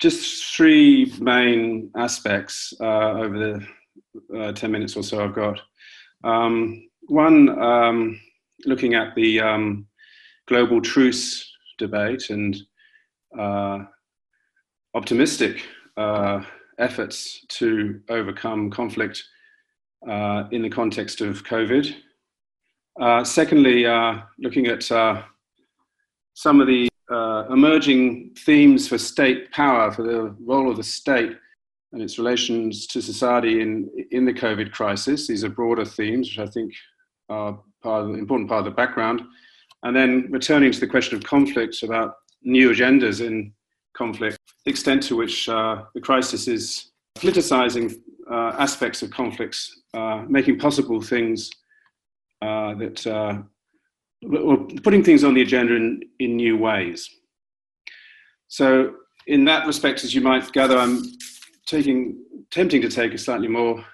[0.00, 5.60] just three main aspects uh, over the uh, 10 minutes or so I've got.
[6.24, 8.20] Um, one, um,
[8.66, 9.86] looking at the um,
[10.48, 12.56] global truce debate and
[13.38, 13.84] uh,
[14.94, 15.64] optimistic
[15.96, 16.42] uh,
[16.80, 19.22] efforts to overcome conflict
[20.08, 21.94] uh, in the context of COVID.
[23.00, 25.22] Uh, secondly, uh, looking at uh,
[26.34, 26.88] some of the
[27.50, 31.36] emerging themes for state power, for the role of the state
[31.92, 35.26] and its relations to society in, in the COVID crisis.
[35.26, 36.72] These are broader themes, which I think
[37.28, 39.22] are part the, important part of the background.
[39.82, 43.52] And then returning to the question of conflict, about new agendas in
[43.96, 47.94] conflict, the extent to which uh, the crisis is politicizing
[48.30, 51.50] uh, aspects of conflicts, uh, making possible things
[52.42, 53.38] uh, that, uh,
[54.36, 57.08] or putting things on the agenda in, in new ways.
[58.48, 58.94] So,
[59.26, 61.02] in that respect, as you might gather, I'm
[61.66, 63.84] taking, tempting to take a slightly more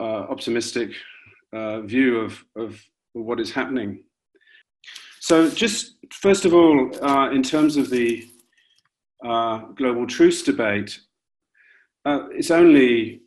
[0.00, 0.90] optimistic
[1.84, 2.80] view of, of
[3.14, 4.04] what is happening.
[5.20, 8.24] So, just first of all, uh, in terms of the
[9.24, 11.00] uh, global truce debate,
[12.04, 13.22] uh, it's only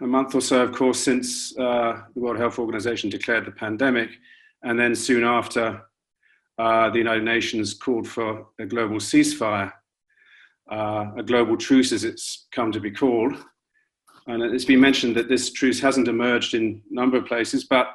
[0.00, 4.10] a month or so, of course, since uh, the World Health Organization declared the pandemic,
[4.62, 5.82] and then soon after,
[6.58, 9.72] the United Nations called for a global ceasefire
[10.70, 13.34] uh, a global truce, as it's come to be called.
[14.26, 17.88] And it's been mentioned that this truce hasn't emerged in a number of places, but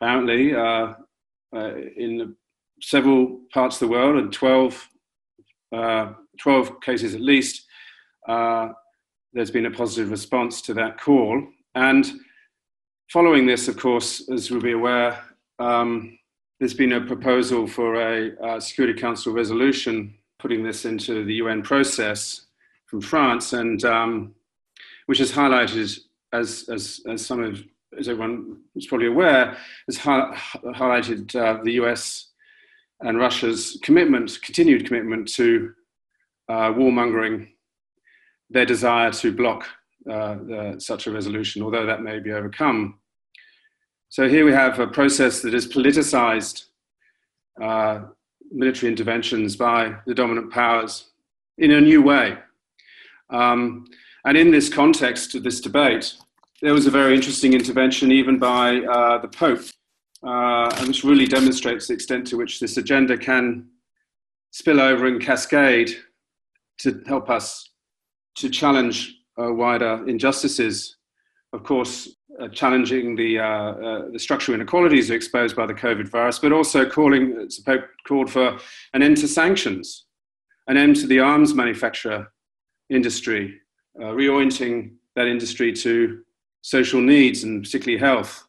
[0.00, 0.94] apparently uh,
[1.54, 2.34] uh, in
[2.80, 4.88] several parts of the world, and 12,
[5.72, 7.66] uh, 12 cases at least,
[8.28, 8.68] uh,
[9.32, 11.42] there's been a positive response to that call.
[11.74, 12.10] And
[13.10, 15.18] following this, of course, as we'll be aware,
[15.58, 16.18] um,
[16.58, 21.62] there's been a proposal for a, a Security Council resolution putting this into the UN
[21.62, 22.46] process
[22.86, 24.34] from France, and um,
[25.06, 25.98] which has highlighted,
[26.32, 27.62] as, as, as some of,
[27.98, 29.56] as everyone is probably aware,
[29.86, 32.31] has hi- highlighted uh, the US
[33.02, 35.72] and Russia's commitment, continued commitment to
[36.48, 37.48] uh, warmongering,
[38.50, 39.66] their desire to block
[40.10, 42.98] uh, such a resolution, although that may be overcome.
[44.08, 46.66] So here we have a process that is politicized
[47.60, 48.00] uh,
[48.50, 51.10] military interventions by the dominant powers
[51.58, 52.36] in a new way.
[53.30, 53.86] Um,
[54.24, 56.14] and in this context of this debate,
[56.60, 59.64] there was a very interesting intervention even by uh, the Pope,
[60.26, 63.66] uh, which really demonstrates the extent to which this agenda can
[64.50, 65.90] spill over and cascade
[66.78, 67.70] to help us
[68.36, 70.96] to challenge uh, wider injustices.
[71.52, 76.38] Of course, uh, challenging the, uh, uh, the structural inequalities exposed by the COVID virus,
[76.38, 78.58] but also calling, Pope called for
[78.94, 80.06] an end to sanctions,
[80.68, 82.32] an end to the arms manufacturer
[82.90, 83.60] industry,
[84.00, 86.22] uh, reorienting that industry to
[86.62, 88.46] social needs and particularly health,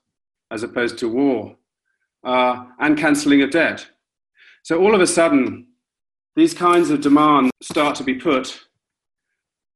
[0.52, 1.56] as opposed to war,
[2.24, 3.86] uh, and cancelling of debt.
[4.64, 5.68] So all of a sudden,
[6.36, 8.60] these kinds of demands start to be put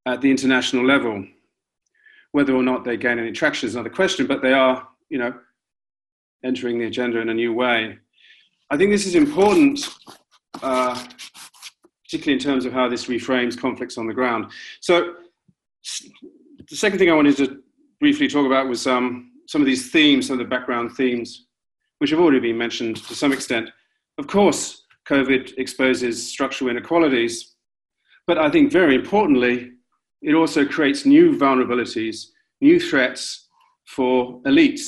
[0.05, 1.25] at the international level.
[2.31, 5.33] Whether or not they gain any traction is another question, but they are, you know,
[6.43, 7.97] entering the agenda in a new way.
[8.69, 9.87] I think this is important,
[10.61, 11.03] uh,
[12.03, 14.51] particularly in terms of how this reframes conflicts on the ground.
[14.81, 15.15] So,
[16.69, 17.61] the second thing I wanted to
[17.99, 21.46] briefly talk about was um, some of these themes, some of the background themes,
[21.99, 23.69] which have already been mentioned to some extent.
[24.17, 27.55] Of course, COVID exposes structural inequalities,
[28.25, 29.71] but I think very importantly,
[30.21, 32.27] it also creates new vulnerabilities,
[32.61, 33.47] new threats
[33.85, 34.81] for elites.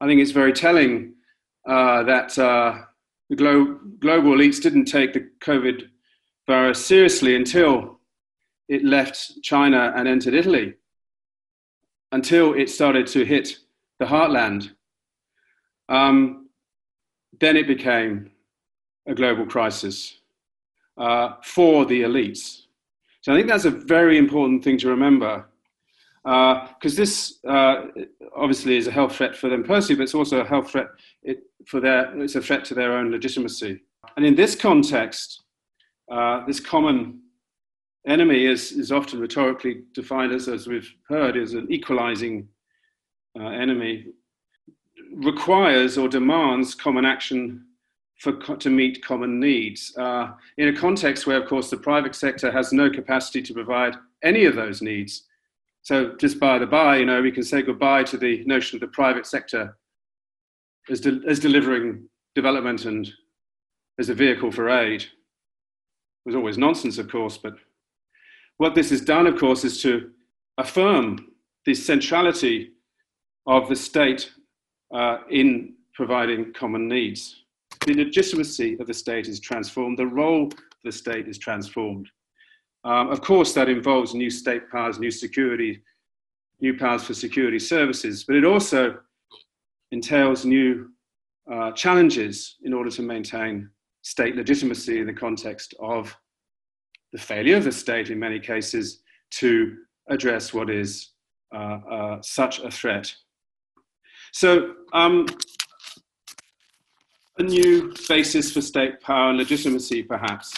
[0.00, 1.14] I think it's very telling
[1.68, 2.78] uh, that uh,
[3.30, 5.88] the glo- global elites didn't take the COVID
[6.46, 8.00] virus seriously until
[8.68, 10.74] it left China and entered Italy,
[12.12, 13.56] until it started to hit
[13.98, 14.70] the heartland.
[15.88, 16.48] Um,
[17.40, 18.30] then it became
[19.06, 20.18] a global crisis
[20.96, 22.62] uh, for the elites.
[23.22, 25.46] So I think that's a very important thing to remember
[26.22, 27.86] because uh, this uh,
[28.36, 30.88] obviously is a health threat for them personally, but it's also a health threat
[31.22, 33.80] it, for their, it's a threat to their own legitimacy.
[34.16, 35.42] And in this context,
[36.10, 37.20] uh, this common
[38.06, 42.48] enemy is, is often rhetorically defined as, as we've heard, as an equalizing
[43.38, 44.06] uh, enemy,
[45.14, 47.64] requires or demands common action
[48.18, 49.96] for, to meet common needs.
[49.96, 53.96] Uh, in a context where, of course, the private sector has no capacity to provide
[54.22, 55.24] any of those needs.
[55.82, 58.80] So, just by the by, you know, we can say goodbye to the notion of
[58.80, 59.76] the private sector
[60.90, 63.10] as, de- as delivering development and
[63.98, 65.02] as a vehicle for aid.
[65.02, 65.08] It
[66.26, 67.54] was always nonsense, of course, but
[68.58, 70.10] what this has done, of course, is to
[70.58, 71.28] affirm
[71.64, 72.72] the centrality
[73.46, 74.30] of the state
[74.92, 77.44] uh, in providing common needs
[77.86, 80.52] the legitimacy of the state is transformed, the role of
[80.84, 82.08] the state is transformed.
[82.84, 85.82] Um, of course, that involves new state powers, new security,
[86.60, 88.98] new powers for security services, but it also
[89.90, 90.90] entails new
[91.50, 93.70] uh, challenges in order to maintain
[94.02, 96.14] state legitimacy in the context of
[97.12, 99.76] the failure of the state, in many cases, to
[100.08, 101.12] address what is
[101.54, 103.12] uh, uh, such a threat.
[104.32, 105.26] So, um,
[107.38, 110.52] a new basis for state power and legitimacy, perhaps.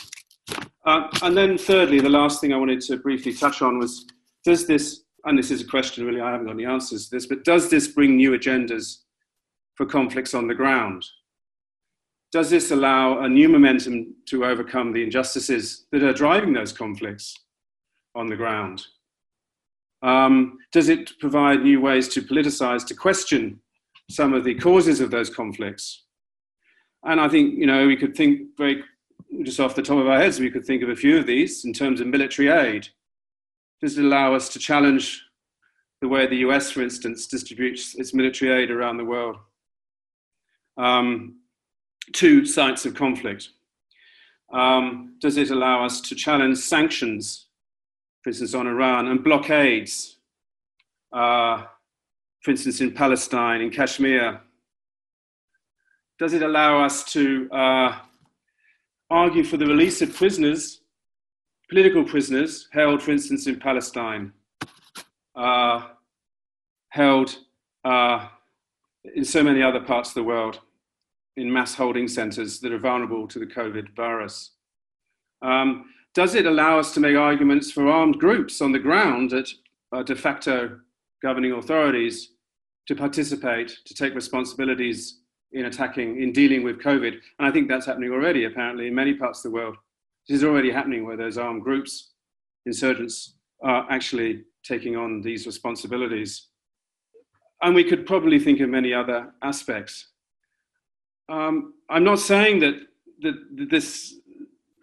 [0.87, 4.07] Uh, and then, thirdly, the last thing I wanted to briefly touch on was
[4.45, 7.27] does this, and this is a question really, I haven't got any answers to this,
[7.27, 9.01] but does this bring new agendas
[9.75, 11.05] for conflicts on the ground?
[12.33, 17.35] Does this allow a new momentum to overcome the injustices that are driving those conflicts
[18.15, 18.87] on the ground?
[20.03, 23.61] Um, does it provide new ways to politicize, to question
[24.09, 26.05] some of the causes of those conflicts?
[27.05, 28.83] And I think, you know, we could think very,
[29.43, 31.65] just off the top of our heads, we could think of a few of these
[31.65, 32.89] in terms of military aid.
[33.81, 35.23] Does it allow us to challenge
[36.01, 39.37] the way the US, for instance, distributes its military aid around the world
[40.77, 41.37] um,
[42.13, 43.51] to sites of conflict?
[44.53, 47.47] Um, does it allow us to challenge sanctions,
[48.23, 50.17] for instance, on Iran and blockades,
[51.13, 51.65] uh,
[52.41, 54.41] for instance, in Palestine, in Kashmir,
[56.19, 57.99] does it allow us to uh,
[59.09, 60.83] argue for the release of prisoners,
[61.69, 64.33] political prisoners held, for instance, in Palestine,
[65.35, 65.89] uh,
[66.91, 67.39] held
[67.85, 68.29] uh,
[69.15, 70.61] in so many other parts of the world
[71.37, 74.53] in mass holding centers that are vulnerable to the COVID virus?
[75.43, 79.49] Um, does it allow us to make arguments for armed groups on the ground at
[79.93, 80.79] uh, de facto
[81.23, 82.33] governing authorities
[82.87, 85.21] to participate, to take responsibilities
[85.53, 87.13] in attacking, in dealing with COVID.
[87.39, 89.77] And I think that's happening already, apparently, in many parts of the world.
[90.29, 92.11] This is already happening where those armed groups,
[92.67, 96.49] insurgents, are actually taking on these responsibilities.
[97.63, 100.09] And we could probably think of many other aspects.
[101.29, 102.75] Um, I'm not saying that,
[103.23, 104.15] that, that this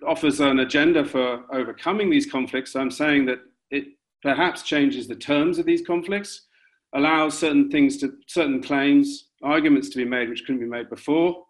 [0.05, 2.75] offers an agenda for overcoming these conflicts.
[2.75, 3.39] I'm saying that
[3.71, 3.85] it
[4.21, 6.47] perhaps changes the terms of these conflicts,
[6.93, 11.45] allows certain things to, certain claims arguments to be made which couldn't be made before,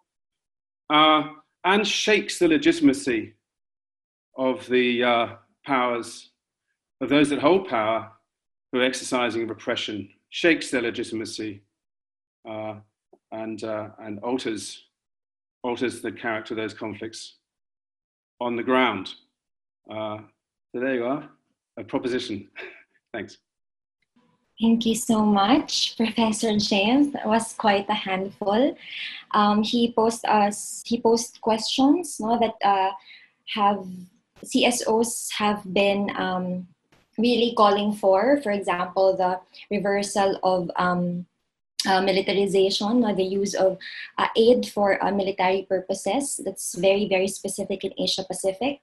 [0.89, 1.23] uh,
[1.63, 3.33] and shakes the legitimacy
[4.37, 5.27] of the uh,
[5.65, 6.31] powers,
[7.01, 8.11] of those that hold power
[8.71, 11.63] who are exercising repression, shakes their legitimacy
[12.47, 12.75] uh,
[13.31, 14.83] and, uh, and alters,
[15.63, 17.36] alters the character of those conflicts
[18.39, 19.13] on the ground.
[19.89, 20.19] Uh,
[20.71, 21.29] so there you are,
[21.77, 22.49] a proposition.
[23.13, 23.37] Thanks.
[24.59, 27.13] Thank you so much, Professor James.
[27.13, 28.75] That was quite a handful.
[29.31, 32.91] Um, he posed us he posed questions no, that uh,
[33.53, 33.85] have
[34.43, 36.67] CSOs have been um,
[37.19, 38.41] really calling for.
[38.41, 41.27] For example, the reversal of um,
[41.87, 43.77] uh, militarization or the use of
[44.17, 46.39] uh, aid for uh, military purposes.
[46.43, 48.81] That's very, very specific in Asia Pacific.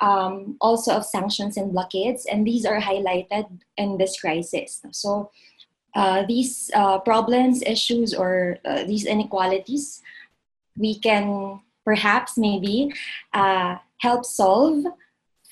[0.00, 3.46] Um, also of sanctions and blockades, and these are highlighted
[3.76, 4.82] in this crisis.
[4.90, 5.30] So
[5.94, 10.02] uh, these uh, problems, issues, or uh, these inequalities,
[10.76, 12.92] we can perhaps maybe
[13.98, 14.84] help solve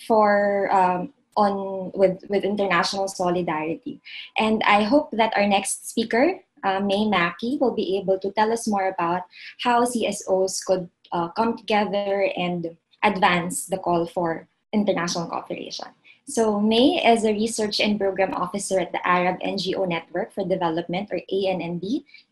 [0.09, 4.01] for um, on with with international solidarity.
[4.39, 8.53] And I hope that our next speaker uh, May Mackey will be able to tell
[8.53, 9.23] us more about
[9.61, 15.87] how CSOs could uh, come together and advance the call for international cooperation.
[16.31, 21.11] So May is a research and program officer at the Arab NGO Network for Development
[21.11, 21.83] or ANND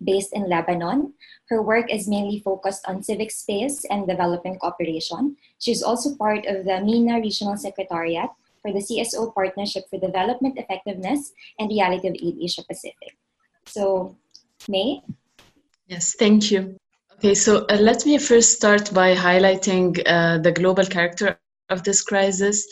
[0.05, 1.15] based in Lebanon.
[1.49, 5.37] Her work is mainly focused on civic space and development cooperation.
[5.59, 8.31] She's also part of the MENA Regional Secretariat
[8.63, 13.19] for the CSO Partnership for Development Effectiveness and Reality of Aid Asia Pacific.
[13.69, 14.17] So,
[14.69, 15.03] May?
[15.87, 16.77] Yes, thank you.
[17.19, 21.39] Okay, so uh, let me first start by highlighting uh, the global character
[21.69, 22.67] of this crisis.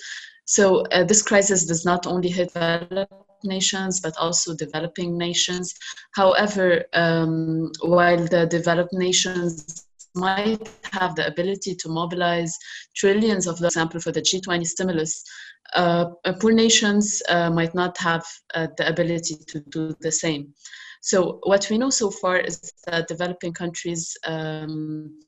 [0.44, 3.12] So, uh, this crisis does not only hit developed
[3.44, 5.74] nations but also developing nations.
[6.14, 12.56] However, um, while the developed nations might have the ability to mobilize
[12.94, 15.22] trillions of, for example, for the G20 stimulus,
[15.74, 16.06] uh,
[16.40, 18.24] poor nations uh, might not have
[18.54, 20.54] uh, the ability to do the same.
[21.02, 25.20] So what we know so far is that developing countries um,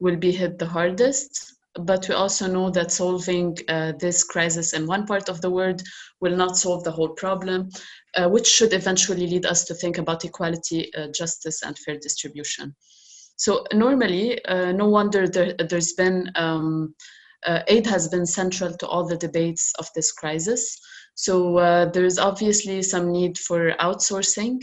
[0.00, 4.86] will be hit the hardest, but we also know that solving uh, this crisis in
[4.86, 5.82] one part of the world
[6.20, 7.68] will not solve the whole problem,
[8.16, 12.74] uh, which should eventually lead us to think about equality, uh, justice, and fair distribution.
[13.36, 16.94] So normally, uh, no wonder there, has been um,
[17.44, 20.78] uh, aid has been central to all the debates of this crisis.
[21.16, 24.62] So uh, there is obviously some need for outsourcing.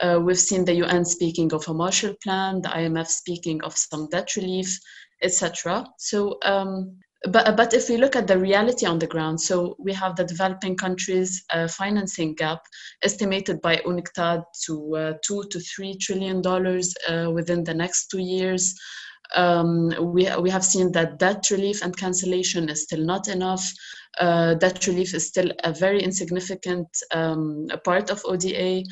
[0.00, 4.08] Uh, we've seen the UN speaking of a Marshall Plan, the IMF speaking of some
[4.10, 4.78] debt relief,
[5.22, 5.86] etc.
[5.96, 6.98] So, um,
[7.30, 10.24] but but if we look at the reality on the ground, so we have the
[10.24, 12.60] developing countries uh, financing gap
[13.02, 18.20] estimated by UNCTAD to uh, two to three trillion dollars uh, within the next two
[18.20, 18.74] years.
[19.34, 23.72] Um, we, we have seen that debt relief and cancellation is still not enough
[24.18, 28.84] uh, debt relief is still a very insignificant um, part of ODA.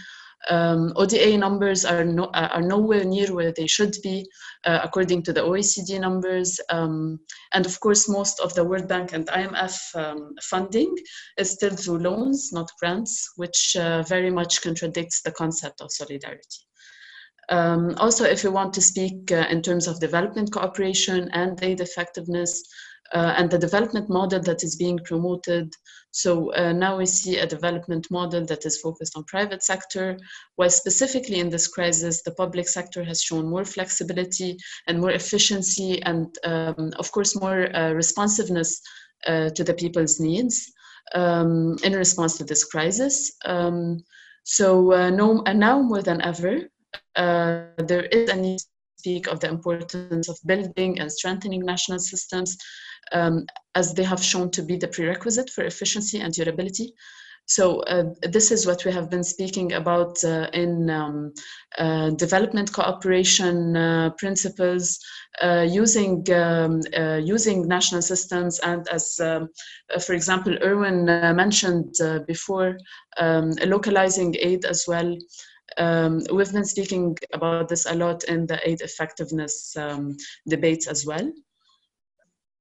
[0.51, 4.27] Um, ODA numbers are, no, are nowhere near where they should be,
[4.65, 6.59] uh, according to the OECD numbers.
[6.69, 7.21] Um,
[7.55, 10.93] and of course, most of the World Bank and IMF um, funding
[11.39, 16.67] is still through loans, not grants, which uh, very much contradicts the concept of solidarity.
[17.49, 21.81] Um, also, if we want to speak uh, in terms of development cooperation and aid
[21.81, 22.63] effectiveness,
[23.13, 25.73] uh, and the development model that is being promoted.
[26.13, 30.19] So uh, now we see a development model that is focused on private sector,
[30.57, 36.03] while specifically in this crisis, the public sector has shown more flexibility and more efficiency
[36.03, 38.81] and um, of course more uh, responsiveness
[39.27, 40.73] uh, to the people's needs
[41.15, 43.33] um, in response to this crisis.
[43.45, 44.03] Um,
[44.45, 46.61] so uh, no, now more than ever,
[47.17, 51.99] uh, there is a need to speak of the importance of building and strengthening national
[51.99, 52.57] systems
[53.13, 56.95] um, as they have shown to be the prerequisite for efficiency and durability.
[57.47, 61.33] So uh, this is what we have been speaking about uh, in um,
[61.77, 64.99] uh, development cooperation uh, principles,
[65.43, 66.81] uh, using um,
[67.21, 69.49] using national systems, and as, um,
[70.07, 71.05] for example, Irwin
[71.37, 71.95] mentioned
[72.27, 72.79] before,
[73.19, 75.17] um, localizing aid as well.
[75.79, 81.07] Um, we've been speaking about this a lot in the aid effectiveness um, debates as
[81.07, 81.33] well.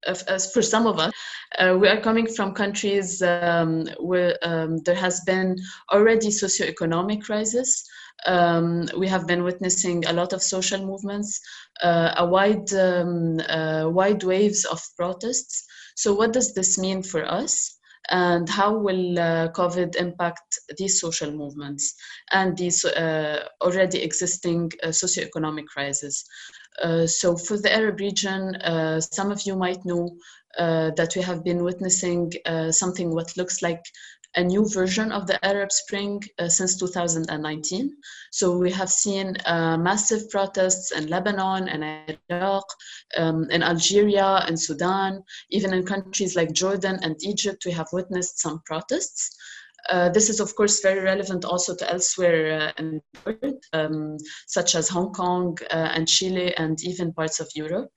[0.08, 1.14] As for some of us,
[1.60, 5.56] uh, we are coming from countries um, where um, there has been
[5.94, 7.88] already socioeconomic crisis.
[8.26, 11.40] Um, we have been witnessing a lot of social movements,
[11.84, 15.68] uh, a wide, um, uh, wide waves of protests.
[15.96, 17.78] So, what does this mean for us?
[18.10, 21.96] And how will uh, COVID impact these social movements
[22.32, 26.26] and these uh, already existing uh, socioeconomic crises.
[26.82, 30.16] Uh, so for the Arab region, uh, some of you might know
[30.58, 32.32] uh, that we have been witnessing
[32.72, 33.84] something what looks like
[34.36, 37.96] a new version of the Arab Spring uh, since 2019.
[38.32, 42.66] So we have seen uh, massive protests in Lebanon and Iraq,
[43.18, 48.40] um, in Algeria and Sudan, even in countries like Jordan and Egypt, we have witnessed
[48.40, 49.36] some protests.
[49.90, 54.18] Uh, this is, of course, very relevant also to elsewhere uh, in the world, um,
[54.48, 57.90] such as Hong Kong uh, and Chile and even parts of Europe.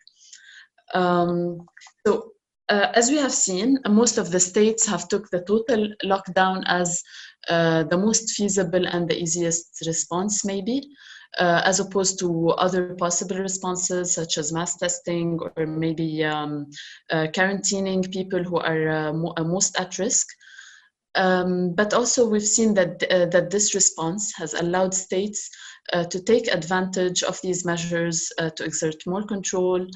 [0.95, 1.66] Um,
[2.07, 2.34] so,
[2.69, 7.03] uh, as we have seen, most of the states have took the total lockdown as
[7.49, 10.83] uh, the most feasible and the easiest response, maybe.
[11.37, 16.65] Uh, as opposed to other possible responses such as mass testing or maybe um,
[17.11, 20.29] uh, quarantining people who are uh, mo most at risk.
[21.17, 25.51] Um, but also we've seen that, uh, that this response has allowed states
[25.95, 29.86] uh, to take advantage of these measures uh, to exert more control,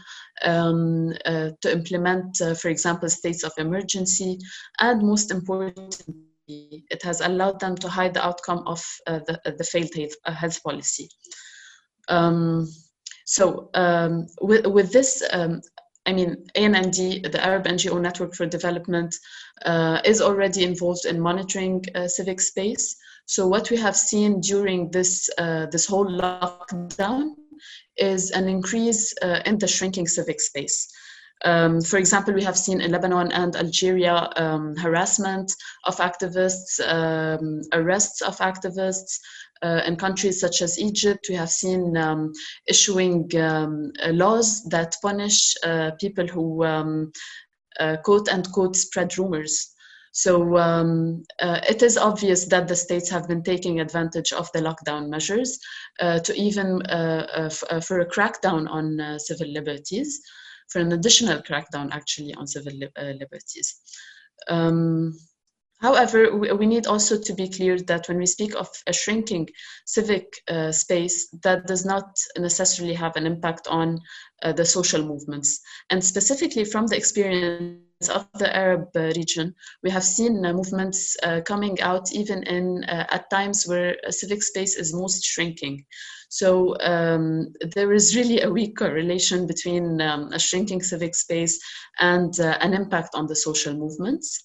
[0.44, 4.38] um, uh, to implement, uh, for example, states of emergency,
[4.78, 6.14] and most importantly,
[6.46, 9.90] it has allowed them to hide the outcome of uh, the, the failed
[10.24, 11.08] health policy.
[12.08, 12.68] Um,
[13.26, 15.60] so um, with, with this, um,
[16.06, 19.14] I mean, ANND, the Arab NGO Network for Development,
[19.66, 22.96] uh, is already involved in monitoring uh, civic space.
[23.28, 27.34] So what we have seen during this uh, this whole lockdown
[27.98, 30.88] is an increase uh, in the shrinking civic space.
[31.44, 35.52] Um, for example, we have seen in Lebanon and Algeria um, harassment
[35.84, 39.20] of activists, um, arrests of activists.
[39.60, 42.32] Uh, in countries such as Egypt, we have seen um,
[42.66, 47.12] issuing um, laws that punish uh, people who um,
[47.78, 49.74] uh, quote unquote spread rumors.
[50.12, 54.60] So um, uh, it is obvious that the states have been taking advantage of the
[54.60, 55.58] lockdown measures
[56.00, 60.20] uh, to even uh, for a crackdown on civil liberties
[60.68, 63.80] for an additional crackdown actually on civil li uh, liberties.
[64.48, 65.14] Um,
[65.80, 69.48] However, we, we, need also to be clear that when we speak of a shrinking
[69.86, 74.00] civic uh, space, that does not necessarily have an impact on
[74.42, 75.60] uh, the social movements.
[75.90, 81.16] And specifically from the experience of the Arab uh, region, we have seen uh, movements
[81.24, 85.84] uh, coming out even in at times where civic space is most shrinking.
[86.28, 91.58] So um, there is really a weak correlation between um, a shrinking civic space
[91.98, 94.44] and uh, an impact on the social movements.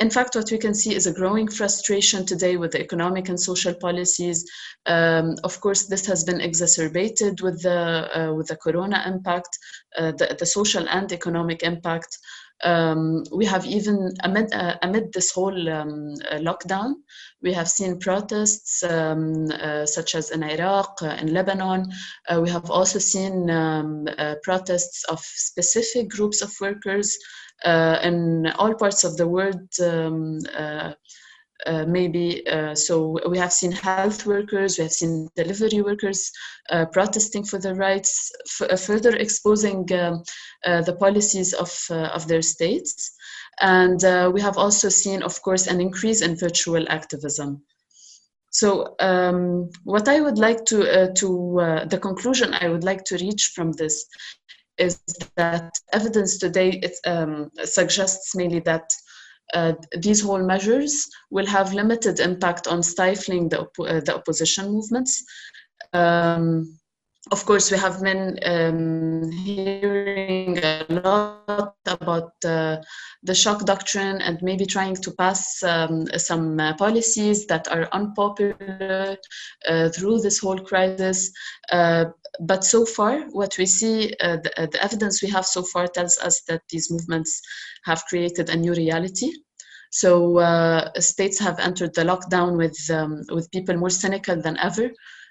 [0.00, 3.38] In fact, what we can see is a growing frustration today with the economic and
[3.38, 4.44] social policies.
[4.86, 9.56] Um, of course, this has been exacerbated with the uh, with the corona impact,
[9.96, 12.18] uh, the, the social and economic impact.
[12.62, 16.94] Um, we have even, amid, uh, amid this whole um, uh, lockdown,
[17.42, 21.92] we have seen protests um, uh, such as in Iraq, uh, in Lebanon.
[22.28, 27.18] Uh, we have also seen um, uh, protests of specific groups of workers
[27.64, 29.68] in all parts of the world.
[31.66, 36.30] Uh, maybe uh, so we have seen health workers we have seen delivery workers
[36.70, 40.22] uh, protesting for their rights uh, further exposing um,
[40.66, 43.12] uh, the policies of of their states.
[43.60, 44.02] And
[44.34, 47.62] we have also seen of course an increase in virtual activism.
[48.50, 51.28] So um, what i would like to to
[51.88, 54.04] the conclusion i would like to reach from this
[54.76, 55.00] is
[55.36, 58.92] that evidence today it um, suggests mainly that
[59.52, 64.70] uh, these whole measures will have limited impact on stifling the, op uh, the opposition
[64.70, 65.24] movements.
[65.92, 66.78] Um,
[67.30, 72.76] of course, we have been um, hearing a lot about uh,
[73.22, 79.16] the shock doctrine and maybe trying to pass um, some uh, policies that are unpopular
[79.66, 81.32] uh, through this whole crisis.
[81.72, 82.06] Uh,
[82.40, 85.86] but so far, what we see, uh, the, uh, the, evidence we have so far
[85.86, 87.40] tells us that these movements
[87.84, 89.32] have created a new reality.
[89.90, 94.90] So states have entered the lockdown with, um, with people more cynical than ever.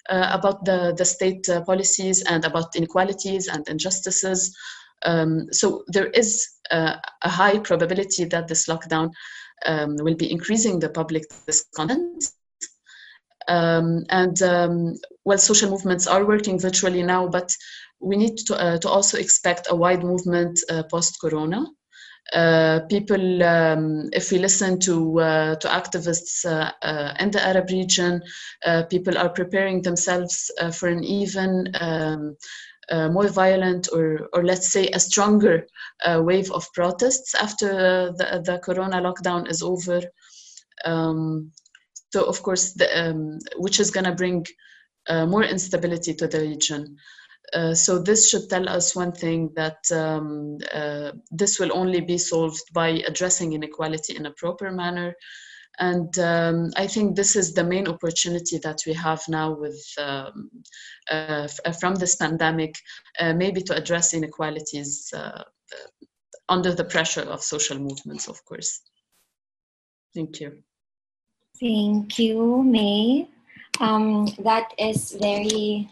[0.10, 4.54] Uh, about the, the state uh, policies and about inequalities and injustices.
[5.06, 9.12] Um, so there is uh, a high probability that this lockdown
[9.66, 12.26] um, will be increasing the public discontent.
[13.48, 17.50] Um, and um, well, social movements are working virtually now, but
[18.02, 21.66] we need to, uh, to also expect a wide movement uh, post-corona.
[22.32, 27.70] Uh, people, um, if we listen to uh, to activists uh, uh in the Arab
[27.70, 28.22] region,
[28.90, 32.36] people are preparing themselves for an even um,
[33.12, 35.68] more violent or, or let's say a stronger
[36.06, 40.02] wave of protests after the, the corona lockdown is over.
[40.86, 41.52] Um,
[42.14, 44.46] so of course, the, um, which is going to bring
[45.10, 46.98] more instability to the region.
[47.52, 52.18] Uh, so this should tell us one thing that um, uh, this will only be
[52.18, 55.14] solved by addressing inequality in a proper manner.
[55.80, 60.50] And um, I think this is the main opportunity that we have now with um,
[61.10, 62.76] uh, uh from this pandemic,
[63.20, 65.12] uh, maybe to address inequalities
[66.50, 68.82] under the pressure of social movements, of course.
[70.14, 70.64] Thank you.
[71.60, 73.30] Thank you, May.
[73.80, 75.90] Um, that is very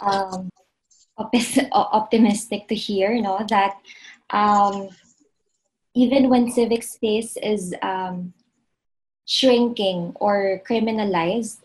[0.00, 0.50] um,
[1.72, 3.76] optimistic to hear, you know, That
[4.30, 4.88] um,
[5.94, 8.32] even when civic space is um,
[9.26, 11.58] shrinking or criminalized,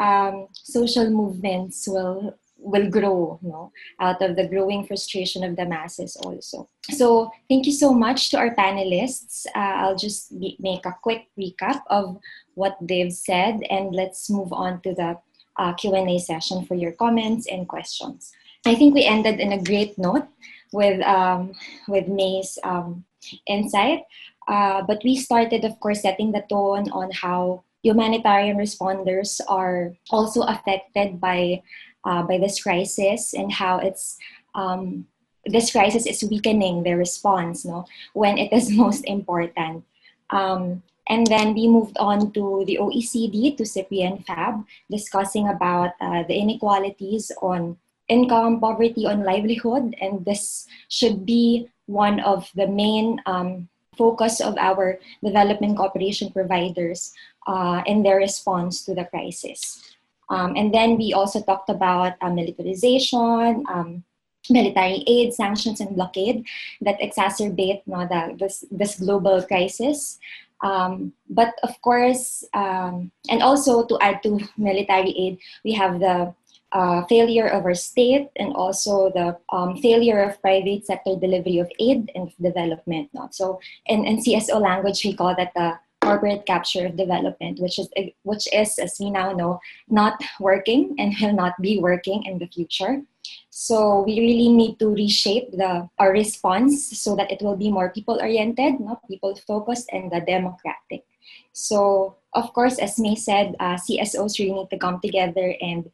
[0.00, 5.66] um, social movements will will grow you know, out of the growing frustration of the
[5.66, 6.68] masses also.
[6.90, 9.46] So thank you so much to our panelists.
[9.54, 12.18] Uh, I'll just be, make a quick recap of
[12.54, 15.18] what they've said and let's move on to the
[15.56, 18.32] uh, Q&A session for your comments and questions.
[18.64, 20.26] I think we ended in a great note
[20.72, 21.52] with, um,
[21.88, 23.04] with May's um,
[23.46, 24.04] insight,
[24.48, 30.42] uh, but we started, of course, setting the tone on how humanitarian responders are also
[30.42, 31.62] affected by
[32.04, 34.18] uh, by this crisis and how it's
[34.54, 35.06] um,
[35.46, 39.84] this crisis is weakening their response no when it is most important.
[40.30, 46.22] Um, and then we moved on to the oecd to Cyprien Fabre discussing about uh,
[46.22, 47.76] the inequalities on
[48.12, 54.56] income poverty on livelihood and this should be one of the main um, focus of
[54.58, 57.12] our development cooperation providers
[57.46, 59.92] uh, in their response to the crisis
[60.32, 64.02] um, and then we also talked about uh, militarization, um,
[64.48, 66.44] military aid, sanctions, and blockade
[66.80, 70.18] that exacerbate no, the, this, this global crisis.
[70.62, 76.34] Um, but of course, um, and also to add to military aid, we have the
[76.72, 81.70] uh, failure of our state and also the um, failure of private sector delivery of
[81.78, 83.08] aid and development.
[83.12, 83.28] No?
[83.30, 87.88] So in, in CSO language, we call that the corporate capture of development, which is
[88.24, 92.48] which is, as we now know, not working and will not be working in the
[92.48, 93.02] future.
[93.50, 97.90] So we really need to reshape the our response so that it will be more
[97.90, 101.04] people oriented, not people focused, and the democratic.
[101.52, 105.90] So of course, as May said, uh, CSOs really need to come together and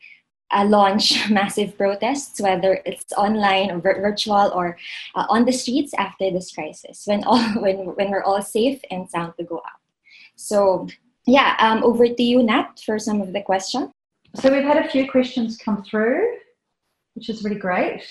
[0.51, 4.77] uh, launch massive protests, whether it's online or virtual or
[5.15, 9.09] uh, on the streets after this crisis, when all when when we're all safe and
[9.09, 9.81] sound to go out.
[10.37, 10.89] So
[11.27, 13.91] yeah, um, over to you, Nat, for some of the questions.
[14.35, 16.37] So we've had a few questions come through,
[17.15, 18.03] which is really great.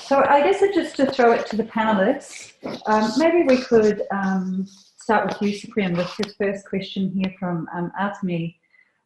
[0.00, 2.52] So I guess just to throw it to the panelists,
[2.86, 7.68] um, maybe we could um, start with you, Cyprien, with his first question here from
[7.74, 8.54] um.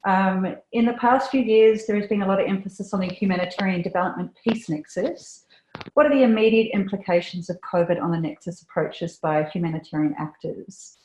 [0.08, 3.08] Um, in the past few years, there has been a lot of emphasis on the
[3.08, 5.44] humanitarian development peace nexus.
[5.92, 10.96] What are the immediate implications of COVID on the nexus approaches by humanitarian actors?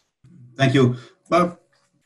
[0.56, 0.96] Thank you.
[1.30, 1.60] Well,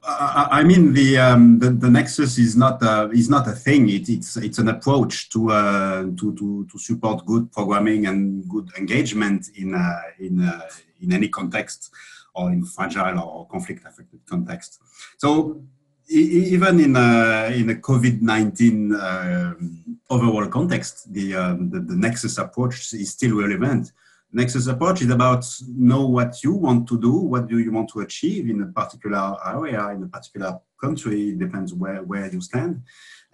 [0.03, 3.89] I mean the, um, the, the nexus is not a, is not a thing.
[3.89, 8.69] It, it's it's an approach to uh, to, to to support good programming and good
[8.77, 10.61] engagement in uh, in uh,
[11.01, 11.91] in any context
[12.33, 14.79] or in fragile or conflict affected context.
[15.17, 15.61] So
[16.09, 22.37] even in a, in a COVID nineteen um, overall context, the, um, the the nexus
[22.37, 23.91] approach is still relevant
[24.33, 28.01] Nexus approach is about know what you want to do, what do you want to
[28.01, 32.83] achieve in a particular area, in a particular country, it depends where, where you stand.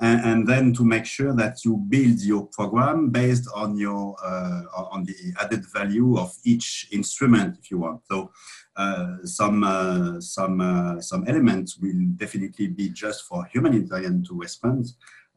[0.03, 4.63] And, and, then to make sure that you build your program based on your uh,
[4.95, 8.01] on the added value of each instrument, if you want.
[8.11, 8.31] So
[8.75, 14.87] uh, some uh, some uh, some elements will definitely be just for humanitarian to respond.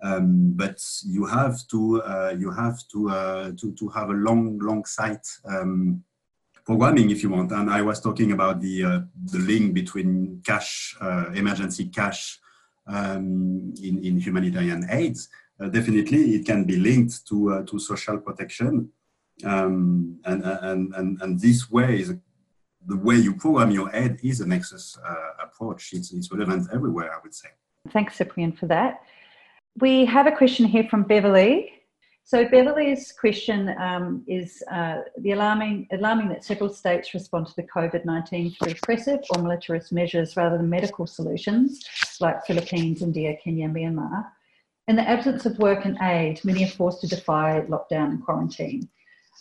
[0.03, 4.59] Um, but you have to uh, you have to, uh, to to have a long
[4.59, 6.03] long sight um,
[6.65, 7.53] programming if you want.
[7.53, 9.01] And I was talking about the uh,
[9.33, 12.41] the link between cash uh, emergency cash
[12.87, 15.17] um, in in humanitarian aid.
[15.61, 18.91] Uh, definitely, it can be linked to uh, to social protection,
[19.45, 22.15] um, and, and and and this way is
[22.87, 24.99] the way you program your aid is a nexus
[25.43, 25.93] approach.
[25.93, 27.49] It's it's relevant everywhere, I would say.
[27.91, 29.01] Thanks, Cyprien, for that
[29.79, 31.73] we have a question here from Beverly.
[32.27, 37.63] So Beverly's question um, is uh, the alarming, alarming that several states respond to the
[37.63, 41.87] COVID-19 through repressive or militarist measures rather than medical solutions,
[42.21, 44.27] like Philippines, India, Kenya, Myanmar.
[44.89, 48.89] In the absence of work and aid, many are forced to defy lockdown and quarantine.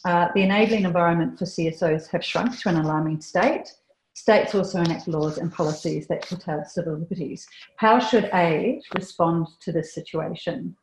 [0.05, 3.73] Uh, the enabling environment for CSOs have shrunk to an alarming state,
[4.13, 7.45] States also enact laws and policies that curtail civil liberties.
[7.75, 10.77] How should aid respond to this situation?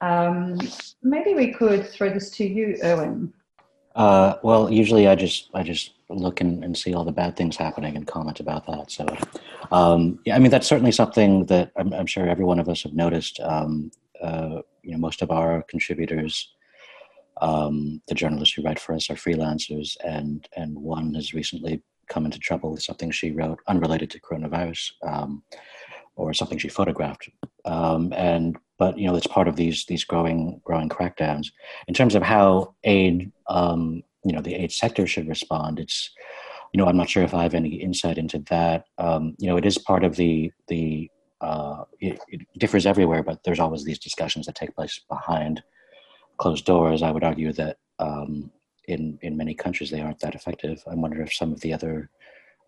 [0.00, 0.58] Um,
[1.02, 3.32] maybe we could throw this to you, Irwin.
[3.96, 7.56] Uh, well, usually I just I just look and, and, see all the bad things
[7.56, 8.90] happening and comment about that.
[8.90, 9.06] So,
[9.72, 12.82] um, yeah, I mean that's certainly something that I'm, I'm, sure every one of us
[12.84, 13.40] have noticed.
[13.40, 13.90] Um,
[14.22, 16.52] uh, you know, most of our contributors,
[17.40, 22.24] um, the journalists who write for us, are freelancers, and and one has recently come
[22.24, 24.92] into trouble with something she wrote unrelated to coronavirus.
[26.16, 27.30] Or something she photographed.
[27.64, 31.48] Um, and but you know it's part of these these growing growing crackdowns.
[31.88, 36.10] In terms of how aid, um, you know, the aid sector should respond, it's
[36.72, 38.84] you know I'm not sure if I have any insight into that.
[38.98, 43.42] Um, you know, it is part of the the uh, it, it, differs everywhere, but
[43.44, 45.62] there's always these discussions that take place behind
[46.38, 47.02] closed doors.
[47.02, 48.50] I would argue that um,
[48.88, 50.82] in in many countries they aren't that effective.
[50.90, 52.10] I wonder if some of the other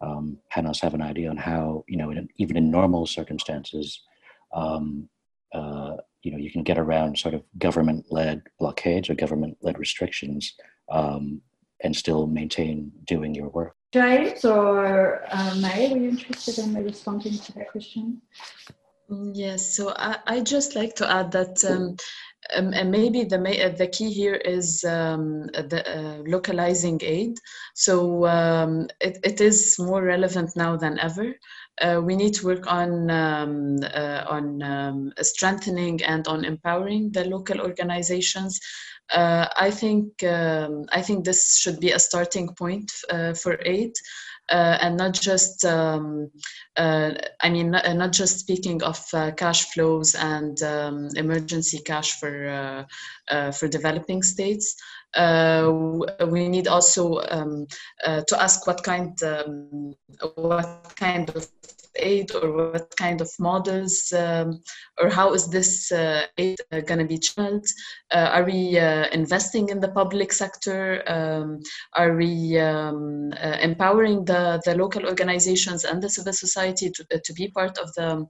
[0.02, 4.02] um, panelists have an idea on how you know in, even in normal circumstances,
[4.52, 5.08] um,
[5.54, 10.54] uh, you know, you can get around sort of government-led blockades or government-led restrictions
[10.90, 11.40] um,
[11.82, 13.74] and still maintain doing your work.
[13.92, 18.22] James or uh, May, were you interested in responding to that question?
[19.34, 21.62] Yes, so I, I just like to add that
[22.54, 27.38] um, and maybe the uh, the key here is um, the uh, localizing aid.
[27.74, 31.34] So um, it, it is more relevant now than ever.
[31.80, 37.24] Uh, we need to work on um, uh, on um, strengthening and on empowering the
[37.24, 38.60] local organizations.
[39.10, 43.92] Uh, I think um, I think this should be a starting point uh, for aid
[44.50, 46.30] and not just um,
[46.76, 51.80] uh, I mean not, uh, not, just speaking of uh, cash flows and um, emergency
[51.84, 52.84] cash for uh,
[53.34, 54.76] uh, for developing states.
[55.16, 57.66] we need also um,
[58.04, 59.94] to ask what kind um,
[60.34, 61.48] what kind of
[61.96, 64.60] aid or what kind of models um,
[65.00, 67.66] or how is this uh, aid going to be channeled?
[68.10, 71.02] Uh, are we uh, investing in the public sector?
[71.06, 71.60] Um,
[71.94, 77.18] are we um, uh, empowering the, the local organizations and the civil society to, uh,
[77.24, 78.26] to be part of the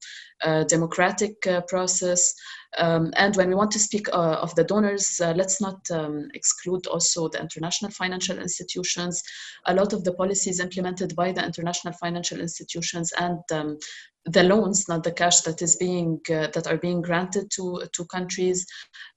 [0.68, 1.34] democratic
[1.68, 2.34] process?
[2.78, 6.28] Um, and when we want to speak uh, of the donors, uh, let's not um,
[6.34, 9.22] exclude also the international financial institutions.
[9.66, 13.78] A lot of the policies implemented by the international financial institutions and um,
[14.24, 18.04] the loans, not the cash that is being uh, that are being granted to to
[18.06, 18.66] countries.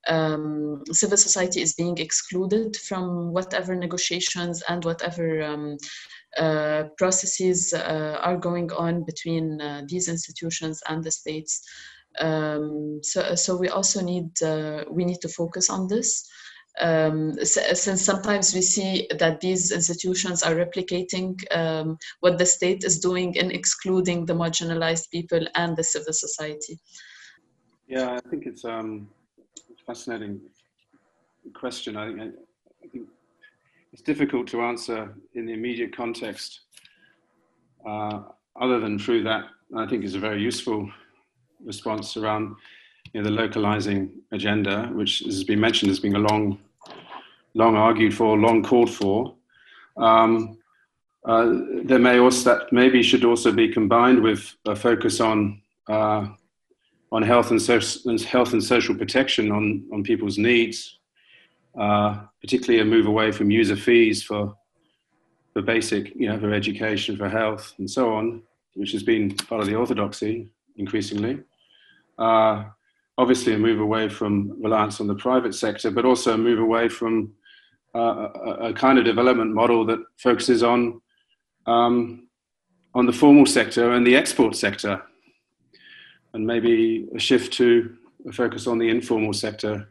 [0.07, 5.77] Um, civil society is being excluded from whatever negotiations and whatever um,
[6.37, 11.61] uh, processes uh, are going on between uh, these institutions and the states.
[12.19, 16.27] Um, so, so we also need uh, we need to focus on this.
[16.81, 22.99] Um, since sometimes we see that these institutions are replicating um, what the state is
[22.99, 26.77] doing in excluding the marginalized people and the civil society.
[27.87, 29.07] Yeah, I think it's um,
[29.39, 30.41] a fascinating
[31.53, 31.95] question.
[31.95, 33.07] I, I, think
[33.93, 36.61] it's difficult to answer in the immediate context,
[37.87, 38.23] uh,
[38.59, 39.45] other than through that.
[39.75, 40.89] I think is a very useful
[41.63, 42.55] response around
[43.13, 46.59] you know, the localizing agenda, which has been mentioned as being a long,
[47.53, 49.35] long argued for, long called for.
[49.97, 50.57] Um,
[51.25, 51.53] uh,
[51.83, 56.27] there may also that maybe should also be combined with a focus on uh,
[57.11, 57.79] on health and, so-
[58.25, 60.99] health and social protection on on people's needs,
[61.79, 64.55] uh, particularly a move away from user fees for
[65.53, 68.43] for basic, you know, for education, for health, and so on,
[68.75, 71.39] which has been part of the orthodoxy increasingly.
[72.17, 72.65] Uh,
[73.17, 76.89] obviously, a move away from reliance on the private sector, but also a move away
[76.89, 77.33] from
[77.93, 81.01] uh, a, a, kind of development model that focuses on
[81.65, 82.27] um,
[82.93, 85.01] on the formal sector and the export sector,
[86.33, 87.95] and maybe a shift to
[88.27, 89.87] a focus on the informal sector,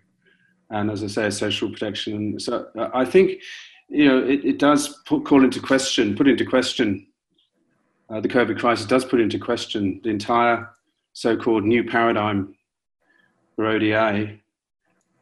[0.70, 2.38] and as I say, social protection.
[2.38, 3.40] So uh, I think
[3.88, 7.06] you know it, it does put, call into question, put into question.
[8.10, 10.70] Uh, the COVID crisis does put into question the entire
[11.14, 12.54] so-called new paradigm
[13.56, 14.36] for ODA,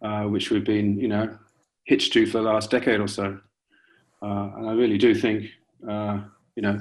[0.03, 1.39] uh, which we've been, you know,
[1.85, 3.39] hitched to for the last decade or so.
[4.23, 5.51] Uh, and I really do think,
[5.89, 6.21] uh,
[6.57, 6.79] you know,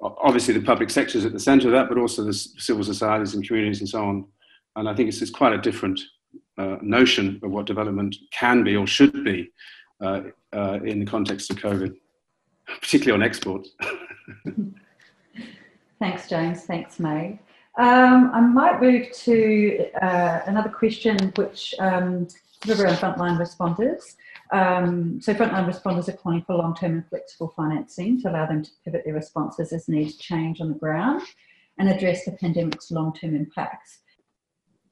[0.00, 3.34] obviously the public sector is at the centre of that, but also the civil societies
[3.34, 4.26] and communities and so on.
[4.76, 6.00] And I think it's, it's quite a different
[6.58, 9.50] uh, notion of what development can be or should be
[10.00, 11.96] in the context of COVID,
[12.80, 13.70] particularly on exports.
[15.98, 16.64] Thanks, James.
[16.64, 17.40] Thanks, May.
[17.76, 22.28] Um, I might move to uh, another question, which um,
[22.68, 24.16] around frontline responders.
[24.52, 28.70] Um, so frontline responders are calling for long-term and flexible financing to allow them to
[28.84, 31.22] pivot their responses as needs change on the ground
[31.78, 33.98] and address the pandemic's long-term impacts.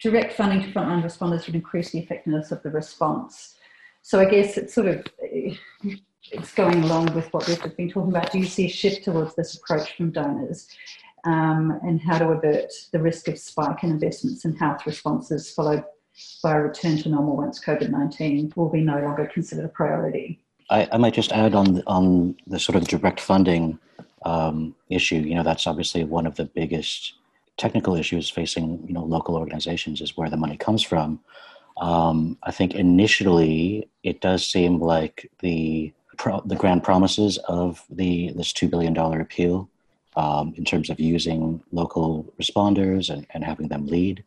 [0.01, 3.57] Direct funding to frontline responders would increase the effectiveness of the response.
[4.03, 5.07] So I guess it's sort of
[6.33, 8.33] it's going along with what we've been talking about.
[8.33, 10.69] Do you see a shift towards this approach from donors?
[11.27, 15.85] um, and how to avert the risk of spike in investments and health responses followed
[16.43, 20.41] by a return to normal once COVID 19 will be no longer considered a priority.
[20.71, 23.79] I, I might just add on, on the sort of direct funding
[24.25, 27.15] um, issue, you know, that's obviously one of the biggest
[27.57, 31.21] technical issues facing you know local organizations is where the money comes from.
[31.79, 38.33] Um, I think initially it does seem like the pro- the grand promises of the
[38.37, 39.69] this two billion dollar appeal
[40.17, 44.25] um, in terms of using local responders and, and having them lead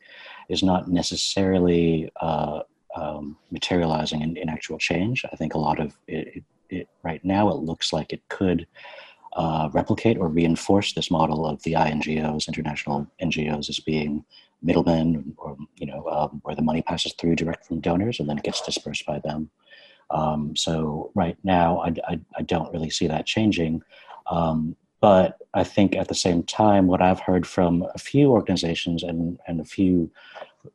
[0.47, 2.61] is not necessarily uh,
[2.95, 5.23] um, materializing in, in, actual change.
[5.31, 8.67] I think a lot of it, it, right now it looks like it could
[9.33, 14.25] uh, replicate or reinforce this model of the INGOs, international NGOs, as being
[14.61, 18.37] middlemen, or you know, um, where the money passes through direct from donors and then
[18.37, 19.49] gets dispersed by them.
[20.11, 23.83] Um, so right now, I, I, I, don't really see that changing.
[24.27, 29.03] Um, but I think at the same time, what I've heard from a few organizations
[29.03, 30.11] and, and a few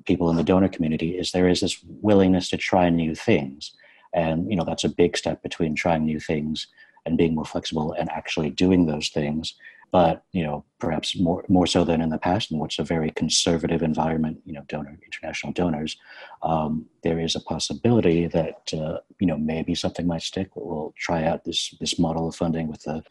[0.05, 3.73] people in the donor community is there is this willingness to try new things.
[4.15, 6.69] And, you know, that's a big step between trying new things
[7.05, 9.55] and being more flexible and actually doing those things
[9.91, 13.11] but you know perhaps more more so than in the past in which a very
[13.11, 15.97] conservative environment you know donor international donors
[16.43, 20.49] um, there is a possibility that uh, you know maybe something might stick.
[20.55, 23.03] We'll try out this this model of funding with a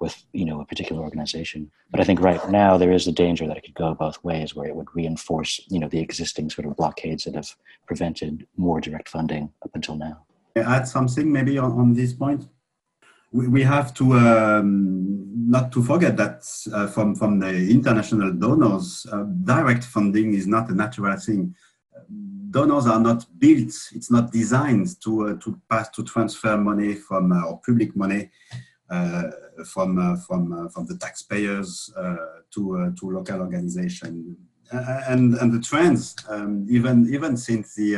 [0.00, 1.70] with you know a particular organization.
[1.90, 4.54] But i think right now there is a danger that it could go both ways
[4.54, 7.50] where it would reinforce you know the existing sort of blockades that have
[7.86, 10.16] prevented more direct funding up until now.
[10.56, 12.48] Add something maybe on, on this point
[13.34, 19.06] we, we have to um, not to forget that uh, from from the international donors,
[19.10, 21.54] uh, direct funding is not a natural thing.
[22.50, 27.32] Donors are not built; it's not designed to uh, to pass to transfer money from
[27.32, 28.30] uh, or public money
[28.88, 29.24] uh,
[29.72, 31.92] from uh, from from the taxpayers
[32.52, 34.36] to to local organization.
[34.70, 37.90] And and the trends, um, even even since the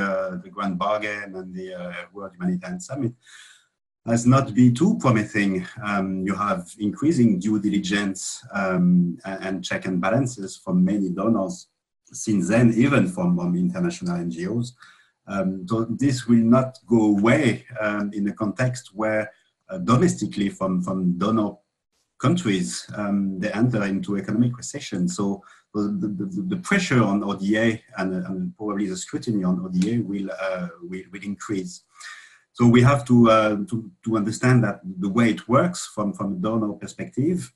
[0.42, 3.12] the Grand Bargain and the World Humanitarian Summit,
[4.06, 5.66] has not been too promising.
[5.82, 11.68] Um, you have increasing due diligence um, and check and balances from many donors
[12.12, 14.72] since then, even from, from international NGOs.
[15.26, 19.32] Um, so this will not go away um, in a context where
[19.68, 21.54] uh, domestically from, from donor
[22.20, 25.08] countries, um, they enter into economic recession.
[25.08, 25.42] So
[25.74, 30.68] the, the, the pressure on ODA and, and, probably the scrutiny on ODA will, uh,
[30.82, 31.82] will, will increase.
[32.56, 36.32] So we have to, uh, to, to understand that the way it works from, from
[36.32, 37.52] a donor perspective,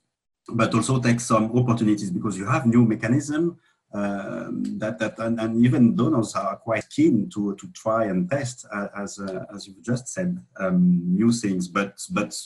[0.50, 3.58] but also take some opportunities because you have new mechanism
[3.94, 8.66] um, that, that and, and, even donors are quite keen to, to try and test
[8.70, 12.38] uh, as, uh, as you've just said, um, new things, but, but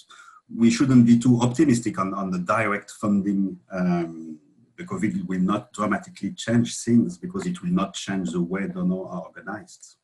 [0.56, 4.38] we shouldn't be too optimistic on, on the direct funding um,
[4.76, 9.08] the COVID will not dramatically change things because it will not change the way donors
[9.10, 9.96] are organized.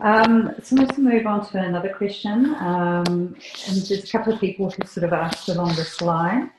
[0.00, 2.54] Um, so let's move on to another question.
[2.56, 3.36] Um,
[3.68, 6.50] and there's a couple of people who sort of asked along this line.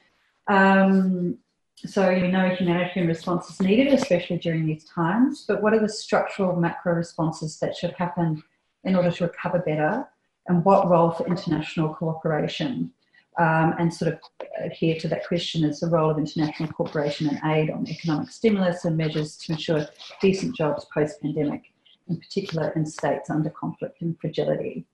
[0.48, 1.38] Um,
[1.86, 5.90] so we know humanitarian response is needed, especially during these times, but what are the
[5.90, 8.44] structural macro responses that should happen
[8.84, 10.08] in order to recover better?
[10.48, 12.92] And what role for international cooperation?
[13.40, 14.20] Um, and sort of
[14.60, 18.86] adhere to that question is the role of international cooperation and aid on economic stimulus
[18.86, 19.86] and measures to ensure
[20.20, 21.72] decent jobs post-pandemic
[22.10, 24.86] in particular in states under conflict and fragility?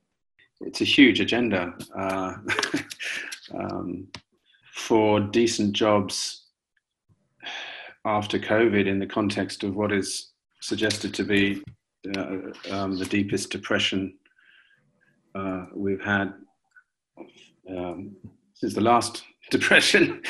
[0.62, 2.36] It's a huge agenda uh,
[3.54, 4.08] um,
[4.74, 6.48] for decent jobs
[8.06, 11.62] after COVID in the context of what is suggested to be
[12.18, 12.38] uh,
[12.72, 14.16] um, the deepest depression
[15.36, 16.34] uh, we've had
[17.70, 18.16] um,
[18.54, 20.22] since the last depression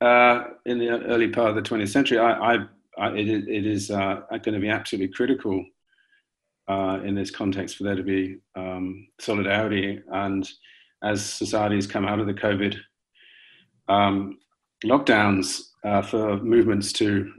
[0.00, 2.18] uh, in the early part of the 20th century.
[2.18, 2.58] I, I,
[2.98, 5.64] I it, it is uh, going to be absolutely critical
[6.68, 10.00] uh, in this context for there to be um, solidarity.
[10.12, 10.48] And
[11.02, 12.76] as societies come out of the COVID
[13.88, 14.38] um,
[14.84, 17.32] lockdowns, uh, for movements to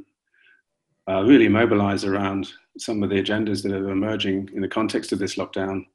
[1.09, 5.19] uh, really mobilize around some of the agendas that are emerging in the context of
[5.19, 5.85] this lockdown.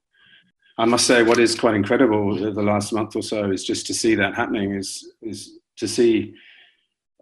[0.78, 3.94] I must say, what is quite incredible the last month or so is just to
[3.94, 6.34] see that happening, is, is to see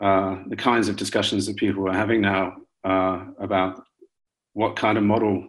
[0.01, 3.83] uh, the kinds of discussions that people are having now uh, about
[4.53, 5.49] what kind of model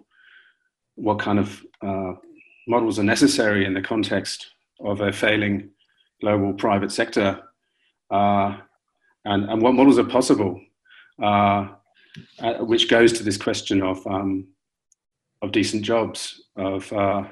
[0.98, 2.14] what kind of uh,
[2.68, 4.48] models are necessary in the context
[4.82, 5.70] of a failing
[6.22, 7.42] global private sector,
[8.12, 8.58] uh,
[9.26, 10.60] and, and what models are possible,
[11.22, 11.68] uh,
[12.40, 14.48] uh which goes to this question of, um,
[15.42, 17.24] of decent jobs, of, uh,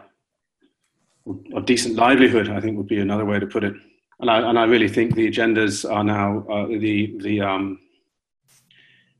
[1.55, 3.73] of decent livelihood, I think would be another way to put it.
[4.19, 7.79] And I, and I really think the agendas are now, uh, the, the, um,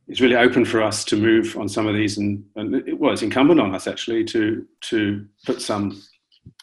[0.07, 3.13] it's really open for us to move on some of these, and, and it, well,
[3.13, 6.01] it's incumbent on us actually to to put some,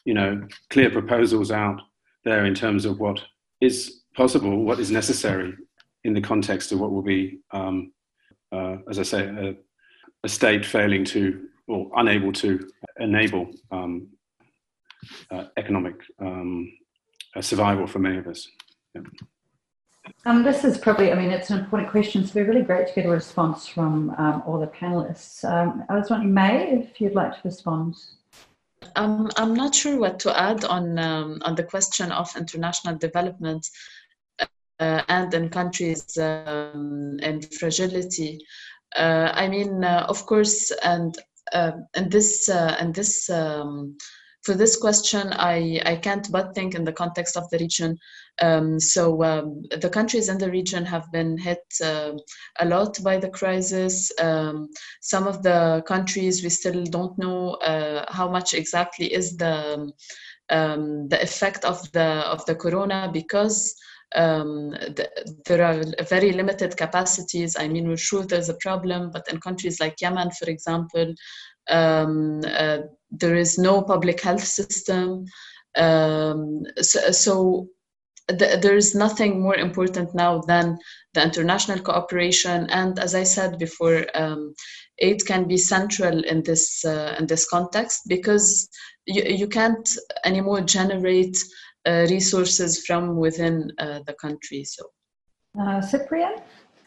[0.05, 1.81] you know, clear proposals out
[2.25, 3.21] there in terms of what
[3.61, 5.55] is possible, what is necessary
[6.05, 7.93] in the context of what will be um,
[8.53, 9.55] uh, as I say, a,
[10.25, 12.69] a, state failing to or unable to
[13.01, 14.09] enable um,
[15.31, 16.71] uh, economic um,
[17.41, 18.47] survival for many of us.
[18.95, 19.03] Yeah.
[20.25, 22.25] Um, this is probably, I mean, it's an important question.
[22.25, 25.45] So it'd be really great to get a response from um, all the panelists.
[25.45, 27.97] Um, I was wondering, May, if you'd like to respond.
[28.97, 33.69] Um, I'm not sure what to add on um, on the question of international development
[34.81, 38.41] uh, and in countries um, in fragility.
[38.95, 41.17] Uh, I mean, uh, of course, and
[41.53, 43.97] uh, and this uh, and this um,
[44.43, 47.99] for this question, I, I can't but think in the context of the region.
[48.41, 52.13] Um, so um, the countries in the region have been hit uh,
[52.59, 54.11] a lot by the crisis.
[54.21, 54.69] Um,
[55.01, 59.93] some of the countries we still don't know uh, how much exactly is the
[60.51, 63.75] um, the effect of the of the corona because
[64.15, 65.09] um, the,
[65.47, 67.57] there are very limited capacities.
[67.59, 71.15] I mean, we're sure there's a problem, but in countries like Yemen, for example,
[71.69, 72.79] um, uh,
[73.13, 75.27] there is no public health system.
[75.77, 77.69] Um, so, so
[78.29, 80.79] th- there is nothing more important now than
[81.15, 82.69] the international cooperation.
[82.71, 84.55] And as I said before, um,
[84.99, 88.69] aid can be central in this uh, in this context because
[89.07, 89.89] you, you can't
[90.25, 91.37] anymore generate
[91.87, 94.65] uh, resources from within uh, the country.
[94.65, 94.85] So,
[95.59, 96.41] uh, Cyprien.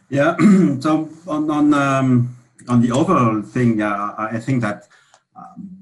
[0.09, 0.36] Yeah.
[0.80, 2.36] so on on um,
[2.67, 4.88] on the overall thing, uh, I think that
[5.36, 5.74] um, the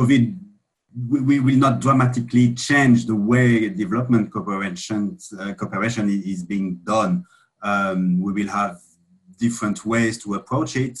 [0.00, 0.36] COVID
[1.08, 7.24] we, will not dramatically change the way development cooperation uh, cooperation is being done.
[7.62, 8.80] Um, we will have
[9.38, 10.98] different ways to approach it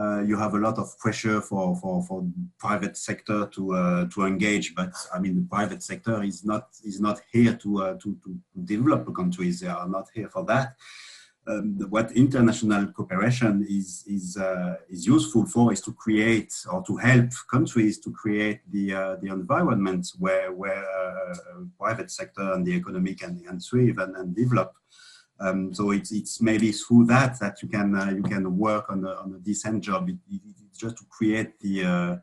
[0.00, 2.26] uh, you have a lot of pressure for, for, for
[2.58, 4.74] private sector to uh, to engage.
[4.74, 8.40] But I mean, the private sector is not is not here to uh, to, to
[8.64, 9.60] develop countries.
[9.60, 10.76] They are not here for that.
[11.50, 16.96] Um, what international cooperation is is uh, is useful for is to create or to
[16.96, 21.34] help countries to create the uh, the environment where where uh,
[21.78, 24.72] private sector and the economy can, can thrive and, and develop.
[25.40, 29.04] Um, so it's it's maybe through that that you can uh, you can work on
[29.04, 30.08] a, on a decent job.
[30.08, 32.16] It, it, it's just to create the uh,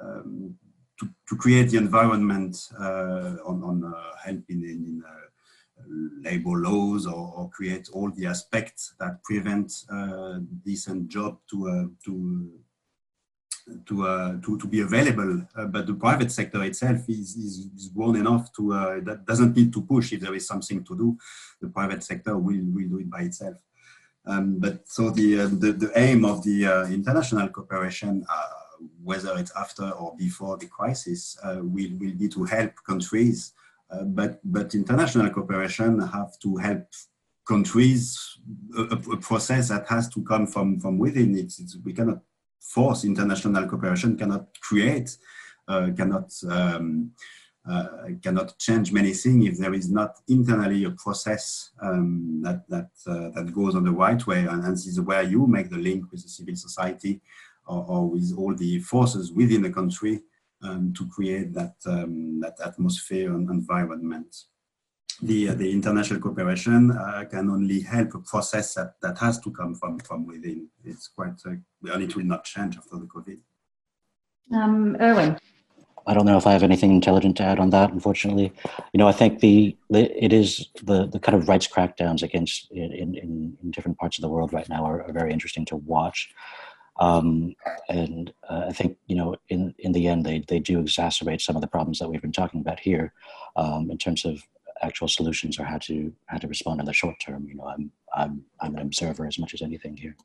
[0.00, 0.56] um,
[0.98, 5.26] to, to create the environment uh, on on helping in, in uh,
[6.22, 12.50] labor laws or, or, create all the aspects that prevent uh, decent job to to
[13.86, 15.42] to, uh, to, to be available.
[15.56, 19.56] Uh, but the private sector itself is, is, is grown enough to, uh, that doesn't
[19.56, 21.16] need to push if there is something to do.
[21.60, 23.56] The private sector will, will do it by itself.
[24.26, 28.42] Um, but so the, uh, the, the aim of the uh, international cooperation, uh,
[29.02, 33.52] whether it's after or before the crisis, will, will be to help countries.
[34.06, 36.86] But, but international cooperation have to help
[37.46, 38.38] countries
[38.76, 41.36] a, a, process that has to come from, from within.
[41.36, 42.20] It's, it's, we cannot
[42.60, 45.16] force international cooperation cannot create,
[45.68, 47.12] uh, cannot um,
[47.68, 47.88] uh,
[48.22, 53.30] cannot change many things if there is not internally a process um, that that uh,
[53.30, 56.10] that goes on the right way, and, and, this is where you make the link
[56.10, 57.22] with the civil society
[57.66, 60.20] or, or with all the forces within the country
[60.64, 64.34] um, to create that um, that atmosphere and environment
[65.22, 69.50] the, uh, the international cooperation uh, can only help a process that, that has to
[69.50, 70.68] come from, from within.
[70.84, 71.52] It's quite, uh,
[71.92, 73.38] and it will not change after the COVID.
[74.52, 75.38] Um, Irwin.
[76.06, 77.90] I don't know if I have anything intelligent to add on that.
[77.90, 78.52] Unfortunately,
[78.92, 82.70] you know, I think the, the it is the the kind of rights crackdowns against
[82.70, 85.76] in in, in different parts of the world right now are, are very interesting to
[85.76, 86.28] watch.
[86.98, 87.54] Um,
[87.88, 91.56] and uh, I think you know, in in the end, they they do exacerbate some
[91.56, 93.12] of the problems that we've been talking about here,
[93.56, 94.42] um, in terms of
[94.82, 97.46] actual solutions or how to how to respond in the short term.
[97.48, 100.16] You know, I'm I'm I'm an observer as much as anything here.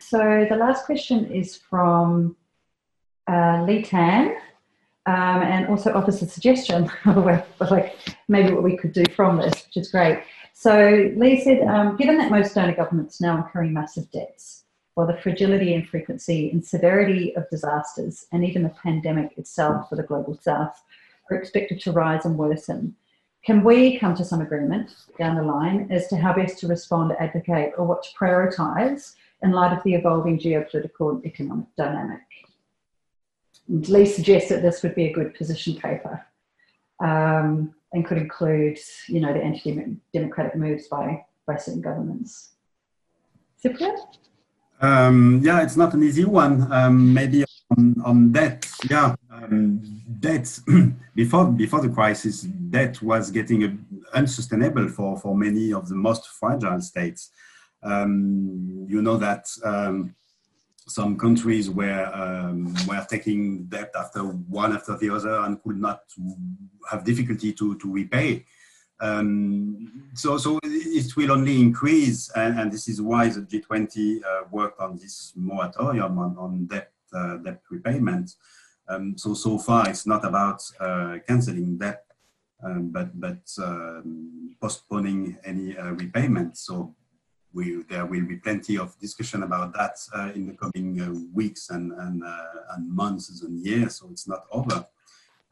[0.00, 2.36] So the last question is from
[3.30, 4.36] uh, Lee Tan.
[5.06, 7.26] Um, and also offers a suggestion of
[7.70, 7.94] like
[8.26, 10.22] maybe what we could do from this, which is great.
[10.54, 14.63] So Lee said, um, given that most donor governments now incurring massive debts,
[14.94, 19.96] while the fragility and frequency and severity of disasters and even the pandemic itself for
[19.96, 20.82] the global south
[21.30, 22.94] are expected to rise and worsen,
[23.44, 27.12] can we come to some agreement down the line as to how best to respond,
[27.18, 32.22] advocate, or what to prioritise in light of the evolving geopolitical and economic dynamic?
[33.68, 36.24] And Lee suggests that this would be a good position paper
[37.02, 38.78] um, and could include,
[39.08, 42.52] you know, the anti-democratic moves by, by certain governments.
[43.62, 43.96] Cyprien?
[44.80, 46.70] Um, yeah, it's not an easy one.
[46.72, 47.44] Um, maybe
[47.76, 50.58] on, on that, yeah, um, debt
[51.14, 56.80] before before the crisis, debt was getting unsustainable for for many of the most fragile
[56.80, 57.30] states.
[57.82, 60.14] Um, you know that um,
[60.86, 66.00] some countries were um, were taking debt after one after the other and could not
[66.90, 68.44] have difficulty to to repay.
[69.00, 74.44] Um, so, so it will only increase, and, and this is why the G20 uh,
[74.50, 78.34] worked on this moratorium on, on debt uh, debt repayment.
[78.88, 82.04] Um, so, so far it's not about uh, canceling debt,
[82.64, 86.56] um, but but um, postponing any uh, repayment.
[86.58, 86.94] So
[87.52, 91.70] we, there will be plenty of discussion about that uh, in the coming uh, weeks
[91.70, 92.24] and, and,
[92.72, 94.84] and months and years, so it's not over.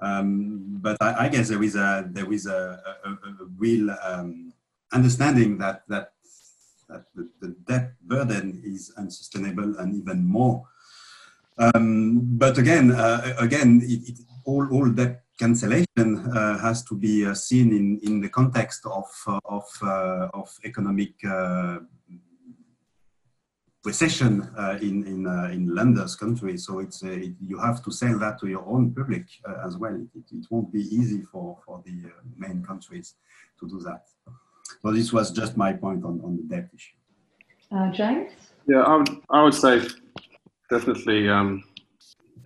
[0.03, 4.53] Um, but I, I, guess there is a, there is a, a, a real um,
[4.93, 6.11] understanding that, that,
[6.89, 10.65] that the, the, debt burden is unsustainable and even more.
[11.57, 17.25] Um, but again, uh, again, it, it, all, all debt cancellation uh, has to be
[17.25, 21.79] uh, seen in, in the context of, uh, of, uh, of economic uh,
[23.85, 24.49] recession
[24.81, 26.67] in, in, in lenders' countries.
[26.67, 29.27] So it's, it, you have to sell that to your own public
[29.65, 29.95] as well.
[29.95, 33.15] It, it, won't be easy for, for the main countries
[33.59, 34.05] to do that.
[34.83, 36.95] So this was just my point on, on the debt issue.
[37.93, 38.33] James?
[38.69, 39.83] Yeah, I would, I would say
[40.71, 41.65] definitely um,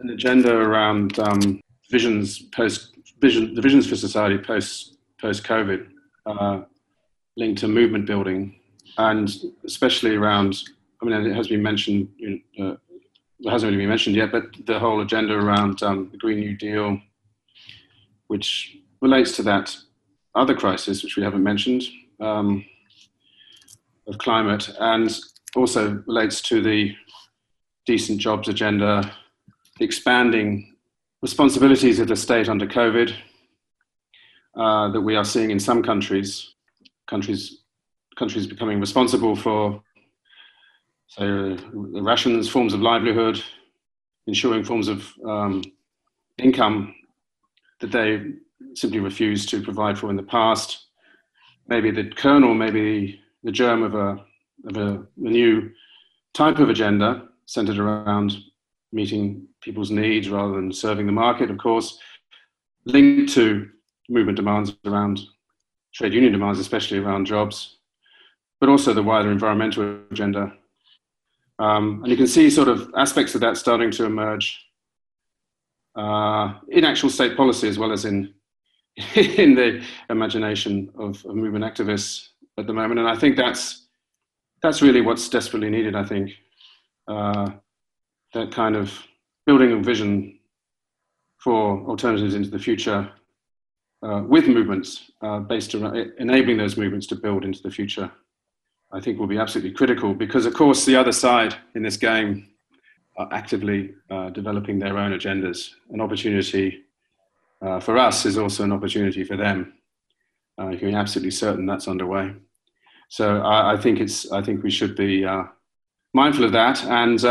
[0.01, 1.61] an agenda around um,
[1.91, 5.89] visions post vision the visions for society post post COVID
[6.27, 6.63] uh,
[7.37, 8.59] linked to movement building
[8.99, 9.31] and
[9.65, 10.63] especially around
[11.01, 12.09] I mean it has been mentioned
[12.61, 12.77] uh,
[13.41, 16.57] it hasn't really been mentioned yet but the whole agenda around um, the Green New
[16.57, 17.01] Deal
[18.29, 19.77] which relates to that
[20.35, 21.83] other crisis which we haven't mentioned
[22.21, 22.65] um,
[24.07, 25.19] of climate and
[25.55, 26.95] also relates to the
[27.87, 29.13] decent jobs agenda
[29.81, 30.77] expanding
[31.23, 33.15] responsibilities of the state under COVID
[34.57, 36.55] uh, that we are seeing in some countries,
[37.07, 37.63] countries,
[38.17, 39.83] countries becoming responsible for,
[41.09, 43.43] say, the rations, forms of livelihood,
[44.27, 45.63] ensuring forms of um,
[46.39, 46.95] income
[47.81, 48.23] that they
[48.75, 50.87] simply refused to provide for in the past.
[51.69, 54.25] Maybe the kernel, maybe the germ of a,
[54.67, 55.71] of a, a new
[56.35, 58.37] type of agenda centered around
[58.93, 61.99] meeting people's needs rather than serving the market, of course,
[62.85, 63.69] linked to
[64.09, 65.21] movement demands around
[65.95, 67.79] trade union demands, especially around jobs,
[68.61, 70.53] but also the wider environmental agenda.
[71.59, 74.63] Um, and you can see sort of aspects of that starting to emerge
[75.97, 78.35] uh, in actual state policy as well as in
[79.15, 82.29] in the imagination of, of, movement activists
[82.59, 82.99] at the moment.
[82.99, 83.89] And I think that's
[84.63, 85.95] that's really what's desperately needed.
[85.95, 86.33] I think
[87.09, 87.51] uh,
[88.33, 88.93] that kind of
[89.45, 90.39] building a vision
[91.39, 93.11] for alternatives into the future
[94.03, 98.11] uh, with movements uh, based around enabling those movements to build into the future,
[98.93, 102.49] I think will be absolutely critical because, of course, the other side in this game
[103.19, 105.71] are actively uh, developing their own agendas.
[105.91, 106.85] An opportunity
[107.63, 109.75] uh, for us is also an opportunity for them.
[110.59, 112.35] Uh, you can be absolutely certain that's underway.
[113.09, 114.31] So I, I, think it's.
[114.33, 115.45] I think we should be uh,
[116.13, 117.23] mindful of that and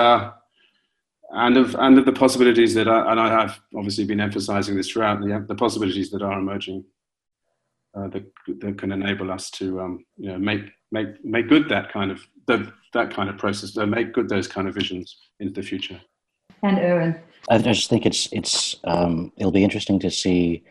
[1.31, 4.89] and of and of the possibilities that are, and I have obviously been emphasising this
[4.89, 6.85] throughout the, the possibilities that are emerging
[7.95, 10.61] uh, that that can enable us to um, you know make
[10.97, 12.17] make make good that kind of
[12.47, 15.07] the, that kind of process, uh, make good those kind of visions
[15.39, 15.99] into the future.
[16.63, 17.19] And Irwin,
[17.49, 20.63] I just think it's it's um, it'll be interesting to see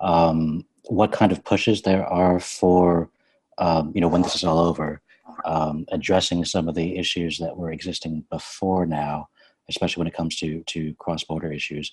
[0.00, 3.10] um, what kind of pushes there are for
[3.58, 5.00] um, you know when this is all over,
[5.44, 9.28] um, addressing some of the issues that were existing before now
[9.68, 11.92] especially when it comes to to cross border issues.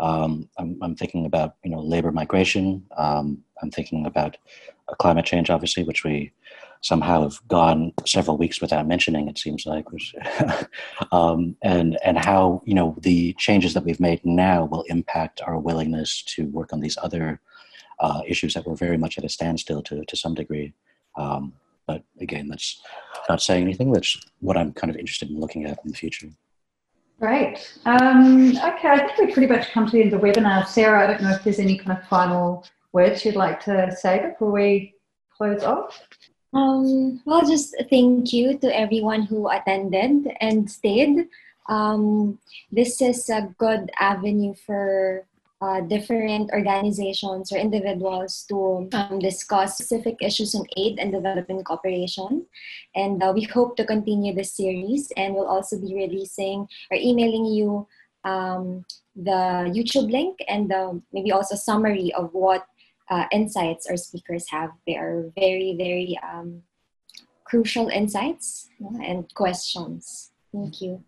[0.00, 2.84] Um, I'm, I'm, thinking about you know labor migration.
[2.96, 4.36] Um, I'm thinking about
[4.88, 6.32] uh, climate change, obviously, which we
[6.80, 9.28] somehow have gone several weeks without mentioning.
[9.28, 9.86] It seems like,
[11.12, 15.58] um, and and how you know the changes that we've made now will impact our
[15.58, 17.40] willingness to work on these other
[18.00, 20.72] uh, issues that were very much at a standstill to to some degree.
[21.16, 21.52] Um,
[21.86, 22.80] but again, that's
[23.28, 23.92] not saying anything.
[23.92, 26.28] That's what I'm kind of interested in looking at in the future.
[27.18, 27.76] Great.
[27.84, 30.68] Um, okay, I think we've pretty much come to the end of the webinar.
[30.68, 34.24] Sarah, I don't know if there's any kind of final words you'd like to say
[34.30, 34.94] before we
[35.36, 36.00] close off.
[36.52, 41.28] Um, well, just thank you to everyone who attended and stayed.
[41.68, 42.38] Um,
[42.72, 45.26] this is a good avenue for
[45.60, 52.46] uh, different organizations or individuals to um, discuss specific issues on aid and development cooperation.
[52.94, 57.44] And uh, we hope to continue this series and we'll also be releasing or emailing
[57.44, 57.86] you
[58.24, 58.84] um,
[59.16, 62.64] the YouTube link and the, maybe also summary of what
[63.10, 64.70] uh, insights our speakers have.
[64.86, 66.62] They are very, very um,
[67.44, 68.68] crucial insights
[69.02, 70.30] and questions.
[70.52, 71.02] Thank you.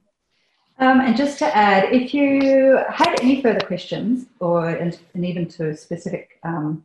[0.78, 5.46] Um, and just to add, if you had any further questions, or and, and even
[5.48, 6.84] to specific um,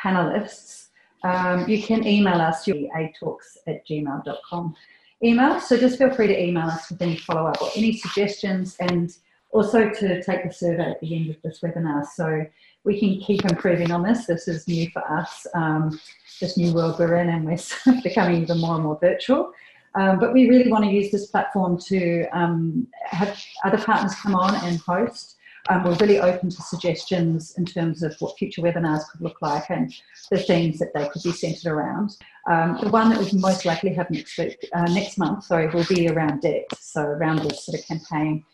[0.00, 0.86] panelists,
[1.24, 4.76] um, you can email us your aidtalks at gmail.com
[5.22, 5.60] email.
[5.60, 9.16] So just feel free to email us with any follow up or any suggestions, and
[9.50, 12.06] also to take the survey at the end of this webinar.
[12.06, 12.46] So
[12.84, 14.26] we can keep improving on this.
[14.26, 15.98] This is new for us, um,
[16.40, 19.52] this new world we're in, and we're becoming even more and more virtual.
[19.94, 24.34] Um, but we really want to use this platform to um, have other partners come
[24.34, 25.36] on and host.
[25.70, 29.70] Um, we're really open to suggestions in terms of what future webinars could look like
[29.70, 29.94] and
[30.30, 32.16] the themes that they could be centred around.
[32.50, 35.86] Um, the one that we most likely have next week, uh, next month, sorry, will
[35.88, 36.66] be around debt.
[36.78, 38.44] So around this sort of campaign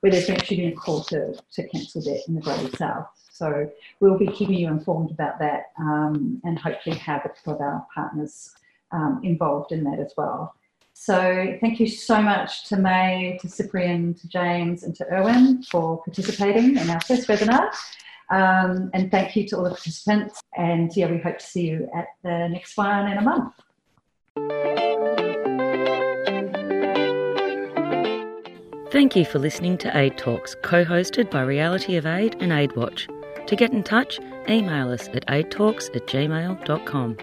[0.00, 3.06] where there's actually been a call to, to cancel debt in the Global South.
[3.36, 7.86] So we'll be keeping you informed about that um, and hopefully have a of our
[7.94, 8.54] partners
[8.92, 10.54] um, involved in that as well.
[10.98, 16.02] So thank you so much to May, to Cyprien, to James and to Irwin for
[16.02, 17.70] participating in our first webinar.
[18.30, 20.40] Um, and thank you to all the participants.
[20.56, 23.52] And yeah, we hope to see you at the next one in a month.
[28.90, 33.15] Thank you for listening to Aid Talks, co hosted by Reality of Aid and AidWatch.
[33.46, 34.18] To get in touch,
[34.48, 37.16] email us at aidtalks at gmail.com.